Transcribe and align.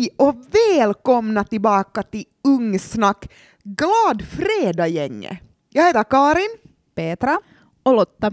Hej 0.00 0.10
och 0.16 0.34
välkomna 0.52 1.44
tillbaka 1.44 2.02
till 2.02 2.24
Ungsnack. 2.44 3.32
Glad 3.62 4.22
fredag 4.22 4.86
gänget. 4.88 5.38
Jag 5.68 5.86
heter 5.86 6.04
Karin. 6.04 6.56
Petra. 6.94 7.40
Och 7.82 7.94
Lotta. 7.94 8.32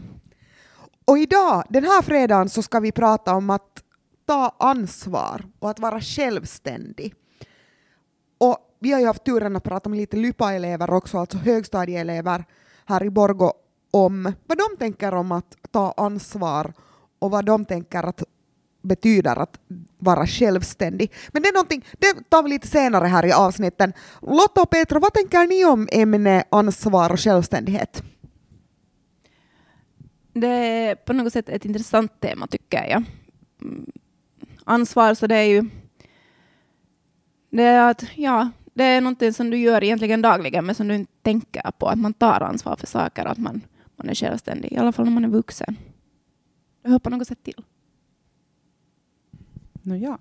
Och 1.06 1.18
idag, 1.18 1.64
den 1.70 1.84
här 1.84 2.02
fredagen, 2.02 2.50
så 2.50 2.62
ska 2.62 2.80
vi 2.80 2.92
prata 2.92 3.36
om 3.36 3.50
att 3.50 3.84
ta 4.26 4.56
ansvar 4.60 5.46
och 5.60 5.70
att 5.70 5.80
vara 5.80 6.02
självständig. 6.02 7.14
Och 8.38 8.58
vi 8.80 8.92
har 8.92 9.00
ju 9.00 9.06
haft 9.06 9.24
turen 9.24 9.56
att 9.56 9.64
prata 9.64 9.90
med 9.90 9.98
lite 9.98 10.18
LYPA-elever 10.18 10.94
också, 10.94 11.18
alltså 11.18 11.38
högstadieelever 11.38 12.46
här 12.86 13.04
i 13.04 13.10
Borgo 13.10 13.52
om 13.92 14.34
vad 14.46 14.58
de 14.58 14.78
tänker 14.78 15.14
om 15.14 15.32
att 15.32 15.58
ta 15.72 15.94
ansvar 15.98 16.74
och 17.20 17.32
vad 17.32 17.46
de 17.46 17.66
tänker 17.66 18.04
att 18.04 18.24
betyder 18.88 19.36
att 19.36 19.60
vara 19.98 20.28
självständig. 20.28 21.14
Men 21.32 21.42
det 21.42 21.50
är 21.50 21.54
någonting, 21.54 21.86
det 22.00 22.30
tar 22.30 22.44
vi 22.44 22.50
lite 22.50 22.68
senare 22.68 23.08
här 23.08 23.26
i 23.26 23.32
avsnitten. 23.32 23.94
Lotta 24.22 24.62
och 24.62 24.70
Petra, 24.70 25.00
vad 25.00 25.14
tänker 25.14 25.48
ni 25.48 25.66
om 25.66 25.88
ämne 25.92 26.44
ansvar 26.52 27.12
och 27.12 27.20
självständighet? 27.20 28.04
Det 30.34 30.48
är 30.48 30.96
på 30.96 31.14
något 31.14 31.34
sätt 31.34 31.50
ett 31.50 31.66
intressant 31.66 32.20
tema 32.20 32.48
tycker 32.48 32.86
jag. 32.90 33.04
Mm. 33.62 33.92
Ansvar, 34.66 35.14
så 35.14 35.28
det 35.28 35.36
är 35.36 35.44
ju 35.44 35.70
det 37.50 37.64
är 37.64 37.90
att, 37.90 38.04
ja, 38.16 38.50
det 38.74 38.84
är 38.84 39.02
någonting 39.02 39.34
som 39.34 39.50
du 39.50 39.58
gör 39.58 39.84
egentligen 39.84 40.22
dagligen, 40.22 40.66
men 40.66 40.76
som 40.76 40.88
du 40.88 40.96
inte 40.96 41.12
tänker 41.22 41.72
på. 41.72 41.88
Att 41.88 42.00
man 42.00 42.14
tar 42.14 42.42
ansvar 42.42 42.76
för 42.76 42.88
saker, 42.88 43.26
att 43.26 43.38
man, 43.38 43.62
man 43.96 44.10
är 44.10 44.16
självständig, 44.16 44.74
i 44.74 44.78
alla 44.78 44.92
fall 44.92 45.06
när 45.06 45.12
man 45.12 45.24
är 45.24 45.30
vuxen. 45.30 45.78
Det 46.84 46.90
hör 46.90 47.00
på 47.00 47.10
något 47.10 47.28
sätt 47.28 47.44
till. 47.44 47.64
No, 49.88 49.96
ja. 49.96 50.18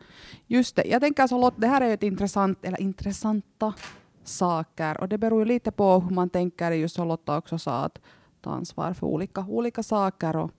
Just 0.47 0.77
det. 0.77 0.85
Jag 0.85 1.03
tänker 1.03 1.23
alltså, 1.23 1.51
det 1.57 1.67
här 1.67 1.81
är 1.81 1.95
ett 1.95 2.03
intressant, 2.03 2.65
eller 2.65 2.81
intressanta 2.81 3.75
saker 4.25 5.01
och 5.01 5.09
det 5.09 5.19
beror 5.19 5.41
ju 5.41 5.45
lite 5.45 5.71
på 5.71 6.01
hur 6.01 6.15
man 6.15 6.31
tänker, 6.31 6.73
just 6.73 6.95
som 6.95 7.09
Lotta 7.09 7.39
också 7.39 7.59
sa, 7.59 7.85
att 7.85 7.99
ta 8.41 8.51
ansvar 8.51 8.93
för 8.93 9.07
olika, 9.07 9.41
olika 9.49 9.83
saker 9.83 10.37
och 10.37 10.51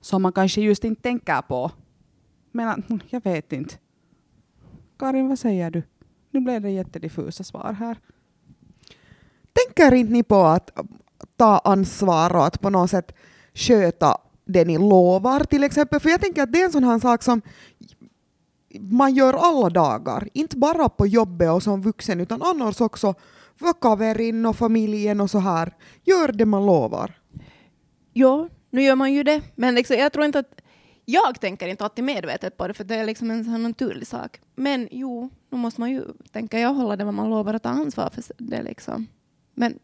som 0.00 0.22
man 0.22 0.32
kanske 0.32 0.60
just 0.60 0.84
inte 0.84 1.02
tänker 1.02 1.42
på. 1.42 1.70
Men 2.52 2.82
jag 3.08 3.24
vet 3.24 3.52
inte. 3.52 3.74
Karin, 4.98 5.28
vad 5.28 5.38
säger 5.38 5.70
du? 5.70 5.82
Nu 6.30 6.40
blev 6.40 6.62
det 6.62 6.70
jättediffusa 6.70 7.44
svar 7.44 7.72
här. 7.72 7.98
Tänker 9.52 9.94
inte 9.94 10.12
ni 10.12 10.22
på 10.22 10.42
att 10.42 10.70
ta 11.36 11.58
ansvar 11.58 12.36
och 12.36 12.46
att 12.46 12.60
på 12.60 12.70
något 12.70 12.90
sätt 12.90 13.14
sköta 13.54 14.18
det 14.46 14.64
ni 14.64 14.78
lovar 14.78 15.44
till 15.44 15.64
exempel? 15.64 16.00
För 16.00 16.10
jag 16.10 16.20
tänker 16.20 16.42
att 16.42 16.52
det 16.52 16.60
är 16.60 16.64
en 16.64 16.72
sån 16.72 16.84
här 16.84 16.98
sak 16.98 17.22
som 17.22 17.42
man 18.80 19.14
gör 19.14 19.34
alla 19.34 19.70
dagar, 19.70 20.28
inte 20.32 20.56
bara 20.56 20.88
på 20.88 21.06
jobbet 21.06 21.50
och 21.50 21.62
som 21.62 21.82
vuxen 21.82 22.20
utan 22.20 22.42
annars 22.42 22.80
också 22.80 23.14
för 23.56 23.80
kaverin 23.80 24.46
och 24.46 24.56
familjen 24.56 25.20
och 25.20 25.30
så 25.30 25.38
här. 25.38 25.74
Gör 26.04 26.32
det 26.32 26.46
man 26.46 26.66
lovar. 26.66 27.20
Ja, 28.12 28.48
nu 28.70 28.82
gör 28.82 28.94
man 28.94 29.12
ju 29.12 29.22
det, 29.22 29.42
men 29.54 29.74
liksom, 29.74 29.96
jag 29.96 30.12
tror 30.12 30.24
inte 30.24 30.38
att 30.38 30.60
jag 31.04 31.40
tänker 31.40 31.68
inte 31.68 31.84
alltid 31.84 32.04
medvetet 32.04 32.56
på 32.56 32.68
det, 32.68 32.74
för 32.74 32.84
det 32.84 32.94
är 32.94 33.06
liksom 33.06 33.30
en 33.30 33.44
sån 33.44 33.62
naturlig 33.62 34.06
sak. 34.06 34.40
Men 34.54 34.88
jo, 34.90 35.30
nu 35.50 35.58
måste 35.58 35.80
man 35.80 35.90
ju, 35.90 36.04
tänker 36.32 36.58
jag, 36.58 36.74
hålla 36.74 36.96
det 36.96 37.04
vad 37.04 37.14
man 37.14 37.30
lovar 37.30 37.54
att 37.54 37.62
ta 37.62 37.68
ansvar 37.68 38.10
för 38.10 38.24
det. 38.38 38.62
Liksom. 38.62 39.06
Men 39.54 39.78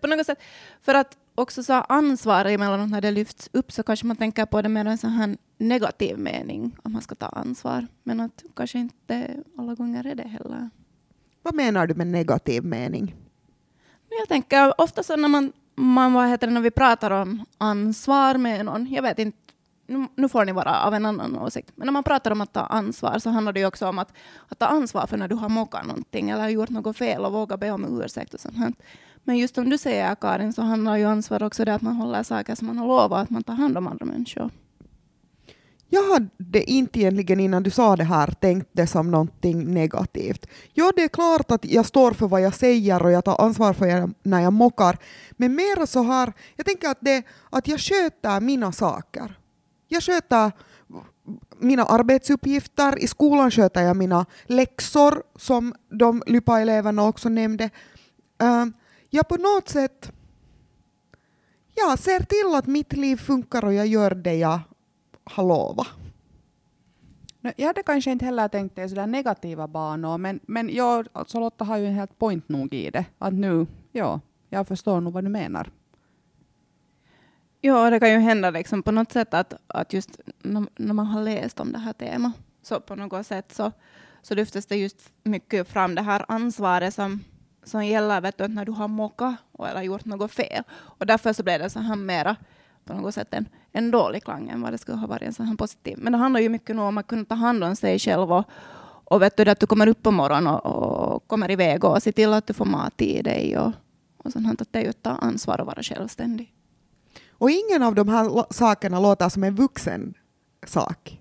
på 0.00 0.06
något 0.06 0.26
sätt, 0.26 0.38
för 0.82 0.94
att 0.94 1.16
också 1.34 1.62
så 1.62 1.72
ansvar 1.72 2.44
emellanåt 2.44 2.90
när 2.90 3.00
det 3.00 3.10
lyfts 3.10 3.50
upp 3.52 3.72
så 3.72 3.82
kanske 3.82 4.06
man 4.06 4.16
tänker 4.16 4.46
på 4.46 4.62
det 4.62 4.68
med 4.68 4.86
en 4.86 4.98
sån 4.98 5.10
här 5.10 5.36
negativ 5.58 6.18
mening, 6.18 6.76
att 6.82 6.92
man 6.92 7.02
ska 7.02 7.14
ta 7.14 7.26
ansvar. 7.26 7.86
Men 8.02 8.20
att 8.20 8.44
kanske 8.56 8.78
inte 8.78 9.42
alla 9.58 9.74
gånger 9.74 10.06
är 10.06 10.14
det 10.14 10.28
heller. 10.28 10.70
Vad 11.42 11.54
menar 11.54 11.86
du 11.86 11.94
med 11.94 12.06
negativ 12.06 12.64
mening? 12.64 13.14
Jag 14.18 14.28
tänker 14.28 14.80
ofta 14.80 15.02
så 15.02 15.16
när 15.16 15.28
man, 15.28 15.52
man 15.74 16.12
vad 16.12 16.28
heter 16.28 16.46
det, 16.46 16.52
när 16.52 16.60
vi 16.60 16.70
pratar 16.70 17.10
om 17.10 17.44
ansvar 17.58 18.34
med 18.34 18.64
någon, 18.64 18.92
jag 18.92 19.02
vet 19.02 19.18
inte, 19.18 19.38
nu, 19.86 20.06
nu 20.14 20.28
får 20.28 20.44
ni 20.44 20.52
vara 20.52 20.80
av 20.80 20.94
en 20.94 21.06
annan 21.06 21.38
åsikt, 21.38 21.72
men 21.74 21.86
när 21.86 21.92
man 21.92 22.02
pratar 22.02 22.30
om 22.30 22.40
att 22.40 22.52
ta 22.52 22.60
ansvar 22.60 23.18
så 23.18 23.30
handlar 23.30 23.52
det 23.52 23.60
ju 23.60 23.66
också 23.66 23.88
om 23.88 23.98
att, 23.98 24.12
att 24.48 24.58
ta 24.58 24.66
ansvar 24.66 25.06
för 25.06 25.16
när 25.16 25.28
du 25.28 25.34
har 25.34 25.48
mockat 25.48 25.86
någonting 25.86 26.30
eller 26.30 26.48
gjort 26.48 26.70
något 26.70 26.96
fel 26.96 27.24
och 27.24 27.32
våga 27.32 27.56
be 27.56 27.70
om 27.70 28.02
ursäkt 28.02 28.34
och 28.34 28.40
sånt. 28.40 28.78
Men 29.24 29.38
just 29.38 29.54
som 29.54 29.70
du 29.70 29.78
säger 29.78 30.14
Karin 30.14 30.52
så 30.52 30.62
handlar 30.62 30.96
ju 30.96 31.04
ansvar 31.04 31.42
också 31.42 31.64
det 31.64 31.74
att 31.74 31.82
man 31.82 31.96
håller 31.96 32.22
saker 32.22 32.54
som 32.54 32.66
man 32.66 32.78
har 32.78 32.86
lovat, 32.86 33.22
att 33.22 33.30
man 33.30 33.42
tar 33.42 33.54
hand 33.54 33.78
om 33.78 33.86
andra 33.86 34.06
människor. 34.06 34.50
Jag 35.88 36.12
hade 36.12 36.70
inte 36.70 37.00
egentligen 37.00 37.40
innan 37.40 37.62
du 37.62 37.70
sa 37.70 37.96
det 37.96 38.04
här 38.04 38.26
tänkt 38.26 38.68
det 38.72 38.86
som 38.86 39.10
någonting 39.10 39.74
negativt. 39.74 40.46
Ja, 40.72 40.92
det 40.96 41.02
är 41.02 41.08
klart 41.08 41.50
att 41.50 41.64
jag 41.64 41.86
står 41.86 42.12
för 42.12 42.28
vad 42.28 42.40
jag 42.40 42.54
säger 42.54 43.02
och 43.02 43.10
jag 43.10 43.24
tar 43.24 43.40
ansvar 43.40 43.72
för 43.72 44.10
när 44.22 44.40
jag 44.40 44.52
mockar. 44.52 44.98
Men 45.30 45.54
mer 45.54 45.86
så 45.86 46.02
här, 46.02 46.32
jag 46.56 46.66
tänker 46.66 46.88
att, 46.88 46.98
det, 47.00 47.22
att 47.50 47.68
jag 47.68 47.80
sköter 47.80 48.40
mina 48.40 48.72
saker. 48.72 49.38
Jag 49.88 50.02
sköter 50.02 50.52
mina 51.58 51.84
arbetsuppgifter, 51.84 52.98
i 52.98 53.06
skolan 53.06 53.50
sköter 53.50 53.82
jag 53.82 53.96
mina 53.96 54.26
läxor 54.46 55.22
som 55.36 55.74
de 55.90 56.22
LYPA-eleverna 56.26 57.08
också 57.08 57.28
nämnde. 57.28 57.70
Uh, 58.42 58.66
jag 59.14 59.28
på 59.28 59.36
något 59.36 59.68
sätt 59.68 60.12
jag 61.74 61.98
ser 61.98 62.20
till 62.20 62.54
att 62.54 62.66
mitt 62.66 62.92
liv 62.92 63.16
funkar 63.16 63.64
och 63.64 63.74
jag 63.74 63.86
gör 63.86 64.10
det 64.10 64.34
jag 64.34 64.60
har 65.24 65.44
lovat. 65.44 65.86
Jag 67.56 67.66
hade 67.66 67.82
kanske 67.82 68.10
inte 68.10 68.24
heller 68.24 68.48
tänkt 68.48 68.76
det 68.76 68.88
sådär 68.88 69.06
negativa 69.06 69.68
banor, 69.68 70.18
men, 70.18 70.40
men 70.46 70.74
jag, 70.74 71.08
alltså 71.12 71.40
Lotta 71.40 71.64
har 71.64 71.76
ju 71.76 71.86
en 71.86 71.94
helt 71.94 72.18
point 72.18 72.48
nog 72.48 72.74
i 72.74 72.90
det. 72.90 73.04
Att 73.18 73.32
nu, 73.34 73.66
ja, 73.92 74.20
jag 74.48 74.68
förstår 74.68 75.00
nog 75.00 75.12
vad 75.12 75.24
du 75.24 75.30
menar. 75.30 75.70
Ja, 77.60 77.90
det 77.90 78.00
kan 78.00 78.10
ju 78.10 78.18
hända 78.18 78.50
liksom 78.50 78.82
på 78.82 78.90
något 78.90 79.12
sätt 79.12 79.34
att, 79.34 79.54
att 79.66 79.92
just 79.92 80.20
när 80.76 80.92
man 80.92 81.06
har 81.06 81.22
läst 81.22 81.60
om 81.60 81.72
det 81.72 81.78
här 81.78 81.92
temat, 81.92 82.32
så 82.62 82.80
på 82.80 82.94
något 82.94 83.26
sätt 83.26 83.54
så, 83.54 83.72
så 84.22 84.34
lyftes 84.34 84.66
det 84.66 84.76
just 84.76 85.12
mycket 85.22 85.68
fram 85.68 85.94
det 85.94 86.02
här 86.02 86.24
ansvaret 86.28 86.94
som, 86.94 87.20
som 87.64 87.86
gäller 87.86 88.20
vet 88.20 88.38
du, 88.38 88.48
när 88.48 88.64
du 88.64 88.72
har 88.72 88.88
mockat 88.88 89.34
eller 89.58 89.82
gjort 89.82 90.04
något 90.04 90.32
fel. 90.32 90.62
Och 90.70 91.06
därför 91.06 91.32
så 91.32 91.42
blev 91.42 91.60
det 91.60 91.70
så 91.70 91.80
här 91.80 91.96
mera 91.96 92.36
på 92.84 92.94
något 92.94 93.14
sätt 93.14 93.34
en, 93.34 93.48
en 93.72 93.90
dålig 93.90 94.24
klang 94.24 94.48
än 94.48 94.62
vad 94.62 94.72
det 94.72 94.78
skulle 94.78 94.98
ha 94.98 95.06
varit 95.06 95.22
en 95.22 95.32
sån 95.32 95.46
här 95.46 95.56
positiv. 95.56 95.98
Men 95.98 96.12
det 96.12 96.18
handlar 96.18 96.40
ju 96.40 96.48
mycket 96.48 96.78
om 96.78 96.98
att 96.98 97.06
kunna 97.06 97.24
ta 97.24 97.34
hand 97.34 97.64
om 97.64 97.76
sig 97.76 97.98
själv 97.98 98.32
och, 98.32 98.44
och 99.04 99.22
vet 99.22 99.36
du, 99.36 99.50
att 99.50 99.60
du 99.60 99.66
kommer 99.66 99.86
upp 99.86 100.02
på 100.02 100.10
morgonen 100.10 100.46
och, 100.46 100.66
och 100.66 101.28
kommer 101.28 101.50
iväg 101.50 101.84
och 101.84 102.02
se 102.02 102.12
till 102.12 102.32
att 102.32 102.46
du 102.46 102.54
får 102.54 102.64
mat 102.64 103.00
i 103.00 103.22
dig 103.22 103.58
och, 103.58 103.72
och 104.16 104.32
sånt. 104.32 104.60
Att 104.60 104.72
det 104.72 104.78
är 104.78 104.82
ju 104.82 104.88
att 104.88 105.02
ta 105.02 105.10
ansvar 105.10 105.60
och 105.60 105.66
vara 105.66 105.82
självständig. 105.82 106.52
Och 107.30 107.50
ingen 107.50 107.82
av 107.82 107.94
de 107.94 108.08
här 108.08 108.52
sakerna 108.52 109.00
låter 109.00 109.28
som 109.28 109.44
en 109.44 109.54
vuxen 109.54 110.14
sak. 110.66 111.20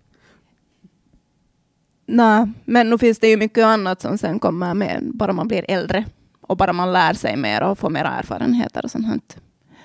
Nej, 2.06 2.52
men 2.66 2.90
nu 2.90 2.98
finns 2.98 3.20
det 3.20 3.30
ju 3.30 3.38
mycket 3.38 3.66
annat 3.66 4.02
som 4.02 4.18
sen 4.18 4.40
kommer 4.40 4.74
med 4.74 5.12
bara 5.14 5.34
man 5.34 5.48
blir 5.48 5.66
äldre 5.68 6.06
och 6.44 6.58
bara 6.58 6.74
man 6.74 6.94
lär 6.94 7.14
sig 7.14 7.38
mer 7.38 7.64
och 7.64 7.80
får 7.80 7.90
mer 7.90 8.06
erfarenheter 8.06 8.86
och 8.86 8.92
sånt. 8.92 9.06
Här. 9.06 9.20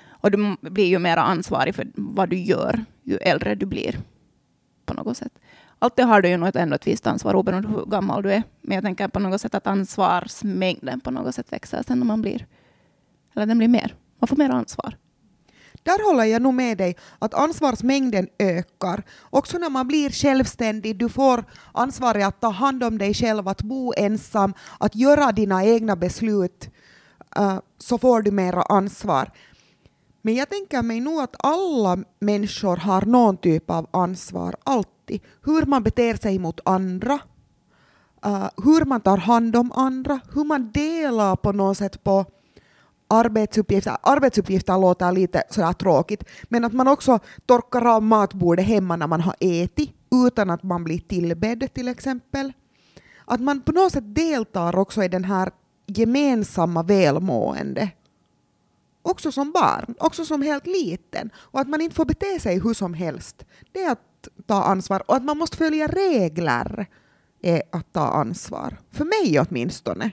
Och 0.09 0.31
du 0.31 0.55
blir 0.61 0.85
ju 0.85 0.99
mer 0.99 1.17
ansvarig 1.17 1.75
för 1.75 1.87
vad 1.95 2.29
du 2.29 2.37
gör 2.37 2.85
ju 3.03 3.17
äldre 3.17 3.55
du 3.55 3.65
blir. 3.65 3.99
På 4.85 4.93
något 4.93 5.17
sätt. 5.17 5.39
Alltid 5.79 6.05
har 6.05 6.21
du 6.21 6.29
ju 6.29 6.37
något, 6.37 6.55
ändå 6.55 6.75
ett 6.75 6.87
visst 6.87 7.07
ansvar 7.07 7.33
oberoende 7.33 7.67
hur 7.67 7.85
gammal 7.85 8.23
du 8.23 8.33
är. 8.33 8.43
Men 8.61 8.75
jag 8.75 8.83
tänker 8.83 9.07
på 9.07 9.19
något 9.19 9.41
sätt 9.41 9.55
att 9.55 9.67
ansvarsmängden 9.67 10.99
på 10.99 11.11
något 11.11 11.35
sätt 11.35 11.53
växer 11.53 11.83
sen 11.87 11.99
när 11.99 12.05
man 12.05 12.21
blir, 12.21 12.45
eller 13.33 13.45
den 13.45 13.57
blir 13.57 13.67
mer. 13.67 13.95
Man 14.19 14.27
får 14.27 14.35
mer 14.35 14.49
ansvar. 14.49 14.97
Där 15.89 16.05
håller 16.07 16.23
jag 16.23 16.41
nog 16.41 16.53
med 16.53 16.77
dig 16.77 16.95
att 17.19 17.33
ansvarsmängden 17.33 18.27
ökar. 18.39 19.03
Också 19.29 19.57
när 19.57 19.69
man 19.69 19.87
blir 19.87 20.09
självständig, 20.09 20.97
du 20.97 21.09
får 21.09 21.45
ansvaret 21.71 22.27
att 22.27 22.41
ta 22.41 22.49
hand 22.49 22.83
om 22.83 22.97
dig 22.97 23.13
själv, 23.13 23.47
att 23.47 23.61
bo 23.61 23.93
ensam, 23.97 24.53
att 24.79 24.95
göra 24.95 25.31
dina 25.31 25.65
egna 25.65 25.95
beslut, 25.95 26.69
uh, 27.39 27.59
så 27.77 27.97
får 27.97 28.21
du 28.21 28.31
mera 28.31 28.61
ansvar. 28.61 29.31
Men 30.21 30.35
jag 30.35 30.49
tänker 30.49 30.81
mig 30.81 30.99
nog 30.99 31.19
att 31.19 31.35
alla 31.39 31.97
människor 32.19 32.77
har 32.77 33.01
någon 33.01 33.37
typ 33.37 33.69
av 33.69 33.87
ansvar, 33.91 34.55
alltid. 34.63 35.21
Hur 35.45 35.65
man 35.65 35.83
beter 35.83 36.15
sig 36.15 36.39
mot 36.39 36.59
andra, 36.65 37.19
uh, 38.25 38.49
hur 38.63 38.85
man 38.85 39.01
tar 39.01 39.17
hand 39.17 39.55
om 39.55 39.71
andra, 39.71 40.19
hur 40.33 40.43
man 40.43 40.71
delar 40.71 41.35
på 41.35 41.51
något 41.51 41.77
sätt 41.77 42.03
på 42.03 42.25
arbetsuppgifter. 43.09 43.97
Arbetsuppgifter 44.01 44.77
låter 44.77 45.11
lite 45.11 45.43
sådär 45.49 45.73
tråkigt, 45.73 46.23
men 46.43 46.65
att 46.65 46.73
man 46.73 46.87
också 46.87 47.19
torkar 47.45 47.85
av 47.95 48.03
matbordet 48.03 48.65
hemma 48.65 48.95
när 48.95 49.07
man 49.07 49.21
har 49.21 49.35
ätit 49.39 49.91
utan 50.27 50.49
att 50.49 50.63
man 50.63 50.83
blir 50.83 50.99
tillbedd 50.99 51.73
till 51.73 51.87
exempel. 51.87 52.53
Att 53.25 53.41
man 53.41 53.61
på 53.61 53.71
något 53.71 53.91
sätt 53.91 54.15
deltar 54.15 54.75
också 54.75 55.03
i 55.03 55.07
den 55.07 55.23
här 55.23 55.51
gemensamma 55.87 56.83
välmående 56.83 57.91
också 59.01 59.31
som 59.31 59.51
barn, 59.51 59.95
också 59.99 60.25
som 60.25 60.41
helt 60.41 60.67
liten. 60.67 61.29
Och 61.35 61.59
att 61.59 61.69
man 61.69 61.81
inte 61.81 61.95
får 61.95 62.05
bete 62.05 62.39
sig 62.39 62.59
hur 62.59 62.73
som 62.73 62.93
helst. 62.93 63.45
Det 63.71 63.83
är 63.83 63.91
att 63.91 64.09
att 64.27 64.47
ta 64.47 64.63
ansvar 64.63 65.03
och 65.05 65.15
att 65.15 65.23
man 65.23 65.37
måste 65.37 65.57
följa 65.57 65.87
regler 65.87 66.85
är 67.41 67.61
att 67.71 67.93
ta 67.93 68.07
ansvar. 68.07 68.77
För 68.91 69.05
mig 69.05 69.39
åtminstone. 69.39 70.11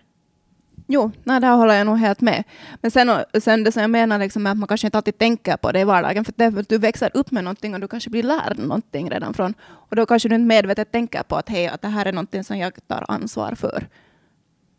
Jo, 0.87 1.11
nej, 1.25 1.41
där 1.41 1.57
håller 1.57 1.75
jag 1.75 1.87
nog 1.87 1.99
helt 1.99 2.21
med. 2.21 2.45
Men 2.81 2.91
sen, 2.91 3.25
sen 3.41 3.65
det 3.65 3.73
som 3.73 3.81
jag 3.81 3.91
menar 3.91 4.19
liksom 4.19 4.47
är 4.47 4.51
att 4.51 4.59
man 4.59 4.69
kanske 4.69 4.87
inte 4.87 4.99
alltid 4.99 5.19
tänker 5.19 5.57
på 5.57 5.73
det 5.73 5.81
i 5.81 5.85
vardagen, 5.85 6.25
för, 6.25 6.35
det, 6.37 6.69
du 6.69 6.79
växer 6.79 7.11
upp 7.15 7.31
med 7.31 7.45
någonting 7.45 7.75
och 7.75 7.81
du 7.81 7.89
kanske 7.89 8.11
blir 8.11 8.23
lärd 8.23 8.59
någonting 8.59 9.11
redan 9.11 9.35
från, 9.35 9.55
och 9.61 9.97
då 9.97 10.07
kanske 10.07 10.29
du 10.29 10.35
inte 10.35 10.47
medvetet 10.47 10.93
tänker 10.93 11.23
på 11.23 11.37
att 11.37 11.49
hej, 11.49 11.69
att 11.69 11.83
det 11.83 11.89
här 11.89 12.07
är 12.07 12.13
någonting 12.13 12.45
som 12.45 12.59
jag 12.59 12.87
tar 12.87 13.05
ansvar 13.09 13.55
för. 13.55 13.89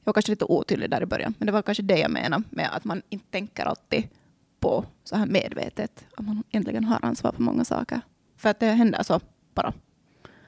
Jag 0.03 0.09
var 0.09 0.13
kanske 0.13 0.31
lite 0.31 0.45
otydlig 0.45 0.89
där 0.89 1.01
i 1.01 1.05
början, 1.05 1.33
men 1.37 1.45
det 1.45 1.51
var 1.51 1.61
kanske 1.61 1.83
det 1.83 1.99
jag 1.99 2.11
menar 2.11 2.43
med 2.49 2.69
att 2.71 2.83
man 2.83 3.01
inte 3.09 3.25
tänker 3.31 3.65
alltid 3.65 4.07
på 4.59 4.85
så 5.03 5.15
här 5.15 5.25
medvetet, 5.25 6.05
att 6.17 6.25
man 6.25 6.43
egentligen 6.49 6.83
har 6.83 6.99
ansvar 7.01 7.31
för 7.31 7.41
många 7.43 7.65
saker. 7.65 8.01
För 8.37 8.49
att 8.49 8.59
det 8.59 8.65
händer 8.65 9.03
så 9.03 9.19
bara 9.53 9.73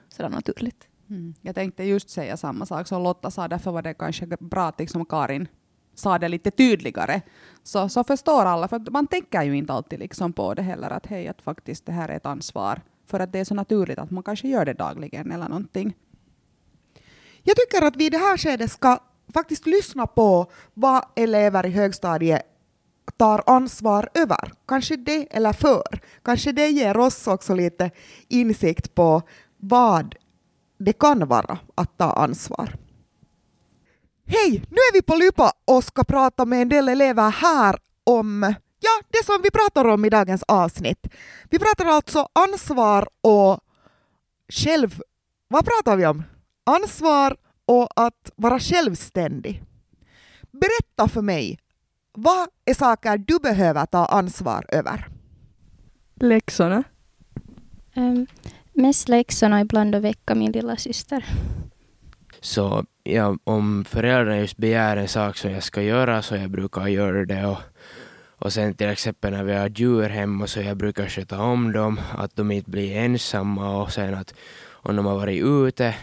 sådär 0.09 0.29
naturligt. 0.29 0.88
Mm. 1.09 1.33
Jag 1.41 1.55
tänkte 1.55 1.83
just 1.83 2.09
säga 2.09 2.37
samma 2.37 2.65
sak 2.65 2.87
som 2.87 3.03
Lotta 3.03 3.31
sa, 3.31 3.47
därför 3.47 3.71
var 3.71 3.81
det 3.81 3.93
kanske 3.93 4.27
bra 4.27 4.67
att 4.67 4.79
liksom 4.79 5.05
Karin 5.05 5.47
sa 5.95 6.19
det 6.19 6.27
lite 6.27 6.51
tydligare. 6.51 7.21
Så, 7.63 7.89
så 7.89 8.03
förstår 8.03 8.45
alla, 8.45 8.67
för 8.67 8.91
man 8.91 9.07
tänker 9.07 9.43
ju 9.43 9.57
inte 9.57 9.73
alltid 9.73 9.99
liksom 9.99 10.33
på 10.33 10.53
det 10.53 10.61
heller, 10.61 10.89
att 10.89 11.05
hej, 11.05 11.27
att 11.27 11.41
faktiskt 11.41 11.85
det 11.85 11.91
här 11.91 12.09
är 12.09 12.15
ett 12.15 12.25
ansvar. 12.25 12.81
För 13.05 13.19
att 13.19 13.33
det 13.33 13.39
är 13.39 13.45
så 13.45 13.55
naturligt 13.55 13.99
att 13.99 14.11
man 14.11 14.23
kanske 14.23 14.47
gör 14.47 14.65
det 14.65 14.73
dagligen 14.73 15.31
eller 15.31 15.49
någonting. 15.49 15.95
Jag 17.43 17.55
tycker 17.57 17.87
att 17.87 17.95
vi 17.95 18.05
i 18.05 18.09
det 18.09 18.17
här 18.17 18.37
skedet 18.37 18.71
ska 18.71 18.99
faktiskt 19.33 19.65
lyssna 19.65 20.07
på 20.07 20.51
vad 20.73 21.05
elever 21.15 21.65
i 21.65 21.69
högstadiet 21.69 22.41
tar 23.17 23.43
ansvar 23.45 24.09
över. 24.13 24.53
Kanske 24.67 24.95
det, 24.95 25.27
eller 25.35 25.53
för. 25.53 26.01
Kanske 26.23 26.51
det 26.51 26.67
ger 26.67 26.97
oss 26.97 27.27
också 27.27 27.55
lite 27.55 27.91
insikt 28.27 28.95
på 28.95 29.21
vad 29.57 30.15
det 30.79 30.93
kan 30.93 31.27
vara 31.27 31.57
att 31.75 31.97
ta 31.97 32.11
ansvar. 32.11 32.75
Hej, 34.25 34.63
nu 34.69 34.77
är 34.77 34.93
vi 34.93 35.01
på 35.01 35.15
Lypa 35.15 35.51
och 35.65 35.83
ska 35.83 36.03
prata 36.03 36.45
med 36.45 36.61
en 36.61 36.69
del 36.69 36.89
elever 36.89 37.29
här 37.29 37.75
om 38.03 38.53
ja, 38.79 39.01
det 39.09 39.25
som 39.25 39.41
vi 39.43 39.51
pratar 39.51 39.85
om 39.85 40.05
i 40.05 40.09
dagens 40.09 40.43
avsnitt. 40.47 41.07
Vi 41.49 41.59
pratar 41.59 41.85
alltså 41.85 42.27
ansvar 42.33 43.07
och 43.21 43.59
själv... 44.49 45.01
Vad 45.47 45.65
pratar 45.65 45.97
vi 45.97 46.05
om? 46.05 46.23
Ansvar 46.63 47.37
och 47.65 47.87
att 47.95 48.31
vara 48.35 48.59
självständig. 48.59 49.63
Berätta 50.51 51.07
för 51.07 51.21
mig, 51.21 51.59
vad 52.13 52.49
är 52.65 52.73
saker 52.73 53.17
du 53.17 53.39
behöver 53.39 53.85
ta 53.85 54.05
ansvar 54.05 54.65
över? 54.69 55.07
Läxorna. 56.15 56.83
Um, 57.95 58.27
mest 58.79 59.09
läxorna, 59.09 59.61
ibland 59.61 59.95
och 59.95 60.03
väcka 60.03 60.35
min 60.35 60.51
lilla 60.51 60.77
syster. 60.77 61.25
Så 62.41 62.85
ja, 63.03 63.37
om 63.43 63.85
föräldrarna 63.85 64.39
just 64.39 64.57
begär 64.57 64.97
en 64.97 65.07
sak 65.07 65.37
som 65.37 65.51
jag 65.51 65.63
ska 65.63 65.81
göra 65.81 66.21
så 66.21 66.35
jag 66.35 66.51
brukar 66.51 66.87
göra 66.87 67.25
det. 67.25 67.45
Och, 67.45 67.57
och 68.37 68.53
sen 68.53 68.73
till 68.73 68.89
exempel 68.89 69.31
när 69.31 69.43
vi 69.43 69.53
har 69.53 69.69
djur 69.69 70.09
hemma 70.09 70.47
så 70.47 70.61
jag 70.61 70.77
brukar 70.77 71.07
sköta 71.07 71.41
om 71.41 71.71
dem, 71.71 71.99
att 72.17 72.35
de 72.35 72.51
inte 72.51 72.69
blir 72.69 72.95
ensamma 72.95 73.81
och 73.81 73.91
sen 73.91 74.13
att 74.13 74.33
om 74.67 74.95
de 74.95 75.05
har 75.05 75.15
varit 75.15 75.43
ute 75.43 75.95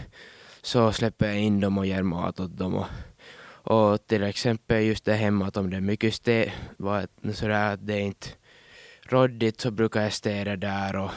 så 0.61 0.91
släpper 0.91 1.27
jag 1.27 1.39
in 1.39 1.59
dem 1.59 1.77
och 1.77 1.85
ger 1.85 2.03
mat 2.03 2.39
åt 2.39 2.57
dem. 2.57 2.75
Och, 2.75 2.87
och 3.71 4.07
till 4.07 4.23
exempel 4.23 4.83
just 4.83 5.05
det 5.05 5.13
hemma 5.13 5.47
att 5.47 5.57
om 5.57 5.69
det 5.69 5.77
är 5.77 5.81
mycket 5.81 6.13
städ, 6.13 6.51
sådär 7.33 7.73
att 7.73 7.87
det 7.87 7.93
är 7.93 8.01
inte 8.01 8.27
råddigt 9.09 9.61
så 9.61 9.71
brukar 9.71 10.01
jag 10.01 10.13
städa 10.13 10.55
där 10.55 10.95
och, 10.95 11.11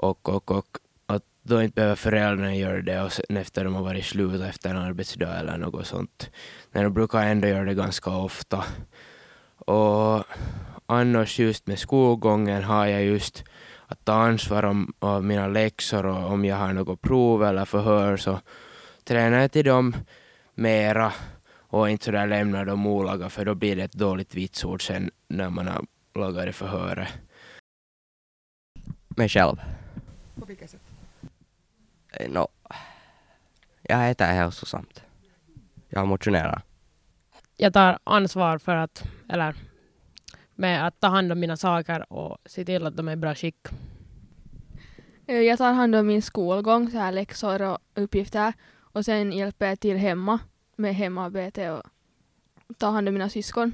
och, 0.00 0.28
och, 0.28 0.50
och 0.50 0.78
att 1.06 1.22
då 1.42 1.62
inte 1.62 1.74
behöver 1.74 1.96
föräldrarna 1.96 2.54
göra 2.54 2.82
det 2.82 3.02
och 3.02 3.12
sen 3.12 3.36
efter 3.36 3.64
de 3.64 3.74
har 3.74 3.82
varit 3.82 4.04
slut 4.04 4.40
efter 4.40 4.70
en 4.70 4.76
arbetsdag 4.76 5.38
eller 5.38 5.58
något 5.58 5.86
sånt. 5.86 6.30
Men 6.72 6.84
de 6.84 6.94
brukar 6.94 7.22
ändå 7.22 7.48
göra 7.48 7.64
det 7.64 7.74
ganska 7.74 8.10
ofta. 8.10 8.64
Och 9.56 10.24
annars 10.86 11.38
just 11.38 11.66
med 11.66 11.78
skolgången 11.78 12.62
har 12.62 12.86
jag 12.86 13.04
just 13.04 13.44
att 13.86 14.04
ta 14.04 14.12
ansvar 14.12 14.62
om, 14.62 14.92
om 14.98 15.26
mina 15.26 15.48
läxor 15.48 16.06
och 16.06 16.32
om 16.32 16.44
jag 16.44 16.56
har 16.56 16.72
något 16.72 17.00
prov 17.00 17.44
eller 17.44 17.64
förhör 17.64 18.16
så 18.16 18.40
tränar 19.04 19.40
jag 19.40 19.52
till 19.52 19.64
dem 19.64 19.96
mera 20.54 21.12
och 21.56 21.90
inte 21.90 22.04
sådär 22.04 22.26
lämnar 22.26 22.64
dem 22.64 22.86
olaga 22.86 23.28
för 23.28 23.44
då 23.44 23.54
blir 23.54 23.76
det 23.76 23.82
ett 23.82 23.92
dåligt 23.92 24.34
vitsord 24.34 24.86
sen 24.86 25.10
när 25.28 25.50
man 25.50 25.68
har 25.68 25.84
lagat 26.14 26.46
det 26.46 26.52
förhöret. 26.52 27.08
Mig 29.16 29.28
själv. 29.28 29.56
På 30.40 30.46
vilket 30.46 30.70
sätt? 30.70 30.80
No, 32.28 32.48
jag 33.82 34.10
äter 34.10 34.24
hälsosamt. 34.24 35.02
Jag 35.88 36.08
motionerar. 36.08 36.62
Jag 37.56 37.72
tar 37.72 37.98
ansvar 38.04 38.58
för 38.58 38.76
att, 38.76 39.04
eller 39.28 39.54
med 40.54 40.86
att 40.86 41.00
ta 41.00 41.06
hand 41.08 41.32
om 41.32 41.40
mina 41.40 41.56
saker 41.56 42.12
och 42.12 42.38
se 42.46 42.64
till 42.64 42.86
att 42.86 42.96
de 42.96 43.08
är 43.08 43.12
i 43.12 43.16
bra 43.16 43.34
skick. 43.34 43.56
Eh, 45.26 45.36
Jag 45.40 45.58
tar 45.58 45.72
hand 45.72 45.94
om 45.94 46.06
min 46.06 46.22
skolgång, 46.22 46.90
så 46.90 46.98
här 46.98 47.12
läxor 47.12 47.62
och 47.62 47.78
uppgifter. 47.94 48.52
Och 48.72 49.04
sen 49.04 49.32
hjälper 49.32 49.66
jag 49.66 49.80
till 49.80 49.96
hemma 49.96 50.38
med 50.76 50.94
hemarbete 50.94 51.70
och 51.70 51.82
tar 52.78 52.90
hand 52.90 53.08
om 53.08 53.14
mina 53.14 53.28
syskon. 53.28 53.72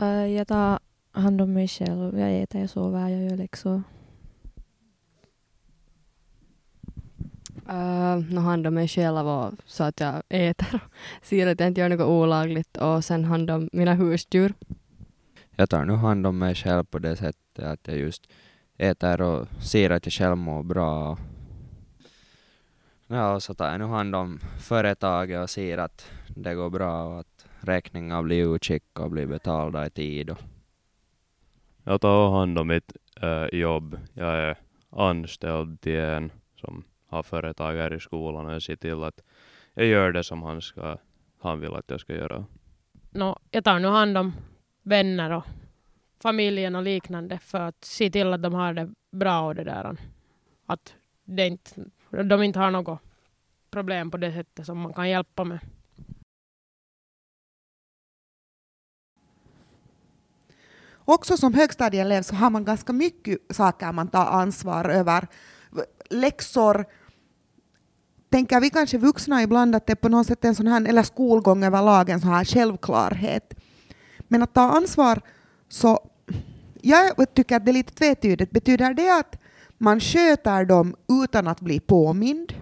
Eh, 0.00 0.26
jag 0.26 0.48
tar 0.48 0.78
hand 1.18 1.40
om 1.40 1.52
mig 1.52 1.68
själv. 1.68 2.18
Jag 2.18 2.42
äter, 2.42 2.60
jag 2.60 2.70
sover, 2.70 3.08
jag 3.08 3.30
gör 3.30 3.36
läxor. 3.36 3.82
Uh, 7.68 8.34
nå 8.34 8.40
hand 8.40 8.66
om 8.66 8.74
mig 8.74 8.88
själv 8.88 9.26
och 9.28 9.52
så 9.66 9.84
att 9.84 10.00
jag 10.00 10.22
äter 10.28 10.74
och 11.20 11.26
ser 11.26 11.46
att 11.46 11.60
jag 11.60 11.66
inte 11.66 11.80
gör 11.80 11.88
något 11.88 12.06
olagligt 12.06 12.76
och 12.76 13.04
sen 13.04 13.24
hand 13.24 13.50
om 13.50 13.68
mina 13.72 13.94
husdjur. 13.94 14.54
Jag 15.56 15.70
tar 15.70 15.84
nu 15.84 15.92
hand 15.92 16.26
om 16.26 16.38
mig 16.38 16.54
själv 16.54 16.84
på 16.84 16.98
det 16.98 17.16
sättet 17.16 17.64
att 17.64 17.88
jag 17.88 17.96
just 17.96 18.28
äter 18.76 19.20
och 19.20 19.46
ser 19.60 19.90
att 19.90 20.06
jag 20.06 20.12
själv 20.12 20.36
mår 20.36 20.62
bra. 20.62 21.18
Ja, 23.06 23.34
och 23.34 23.42
så 23.42 23.54
tar 23.54 23.70
jag 23.70 23.80
nu 23.80 23.86
hand 23.86 24.14
om 24.14 24.40
företaget 24.58 25.42
och 25.42 25.50
ser 25.50 25.78
att 25.78 26.10
det 26.28 26.54
går 26.54 26.70
bra 26.70 27.04
och 27.04 27.20
att 27.20 27.46
räkningar 27.60 28.22
blir 28.22 28.54
utskickade 28.54 29.04
och 29.04 29.10
blir 29.10 29.26
betalda 29.26 29.86
i 29.86 29.90
tid. 29.90 30.30
Och 30.30 30.38
jag 31.88 32.00
tar 32.00 32.30
hand 32.30 32.58
om 32.58 32.68
mitt 32.68 32.96
äh, 33.22 33.58
jobb. 33.60 33.98
Jag 34.14 34.34
är 34.34 34.56
anställd 34.90 35.80
till 35.80 35.98
en 35.98 36.32
som 36.60 36.84
har 37.06 37.22
företag 37.22 37.76
här 37.76 37.94
i 37.94 38.00
skolan 38.00 38.46
och 38.46 38.52
jag 38.52 38.62
ser 38.62 38.76
till 38.76 39.02
att 39.02 39.20
jag 39.74 39.86
gör 39.86 40.12
det 40.12 40.24
som 40.24 40.42
han, 40.42 40.62
ska, 40.62 40.96
han 41.40 41.60
vill 41.60 41.74
att 41.74 41.90
jag 41.90 42.00
ska 42.00 42.14
göra. 42.14 42.44
No, 43.10 43.38
jag 43.50 43.64
tar 43.64 43.78
nu 43.78 43.88
hand 43.88 44.18
om 44.18 44.32
vänner 44.82 45.30
och 45.30 45.44
familjen 46.22 46.76
och 46.76 46.82
liknande 46.82 47.38
för 47.38 47.60
att 47.60 47.84
se 47.84 48.10
till 48.10 48.32
att 48.32 48.42
de 48.42 48.54
har 48.54 48.72
det 48.72 48.90
bra 49.10 49.46
och 49.46 49.54
det 49.54 49.64
där. 49.64 49.96
Att 50.66 50.94
det 51.24 51.46
inte, 51.46 51.70
de 52.10 52.42
inte 52.42 52.58
har 52.58 52.70
något 52.70 53.00
problem 53.70 54.10
på 54.10 54.16
det 54.16 54.32
sättet 54.32 54.66
som 54.66 54.80
man 54.80 54.92
kan 54.92 55.08
hjälpa 55.08 55.44
med. 55.44 55.58
Också 61.08 61.36
som 61.36 61.54
högstadieelev 61.54 62.22
så 62.22 62.34
har 62.34 62.50
man 62.50 62.64
ganska 62.64 62.92
mycket 62.92 63.38
saker 63.50 63.92
man 63.92 64.08
tar 64.08 64.26
ansvar 64.26 64.84
över. 64.84 65.26
Läxor, 66.10 66.84
tänker 68.30 68.60
vi 68.60 68.70
kanske 68.70 68.98
vuxna 68.98 69.42
ibland 69.42 69.74
att 69.74 69.86
det 69.86 69.92
är 69.92 69.96
på 69.96 70.08
något 70.08 70.26
sätt 70.26 70.44
en 70.44 70.54
sån 70.54 70.66
här, 70.66 70.88
eller 70.88 71.02
skolgång 71.02 71.64
överlag, 71.64 72.10
en 72.10 72.20
sån 72.20 72.30
här 72.30 72.44
självklarhet. 72.44 73.54
Men 74.18 74.42
att 74.42 74.54
ta 74.54 74.60
ansvar 74.60 75.20
så, 75.68 76.10
jag 76.82 77.34
tycker 77.34 77.56
att 77.56 77.64
det 77.64 77.70
är 77.70 77.72
lite 77.72 77.94
tvetydigt. 77.94 78.50
Betyder 78.50 78.94
det 78.94 79.18
att 79.18 79.38
man 79.78 80.00
sköter 80.00 80.64
dem 80.64 80.96
utan 81.24 81.48
att 81.48 81.60
bli 81.60 81.80
påmind? 81.80 82.52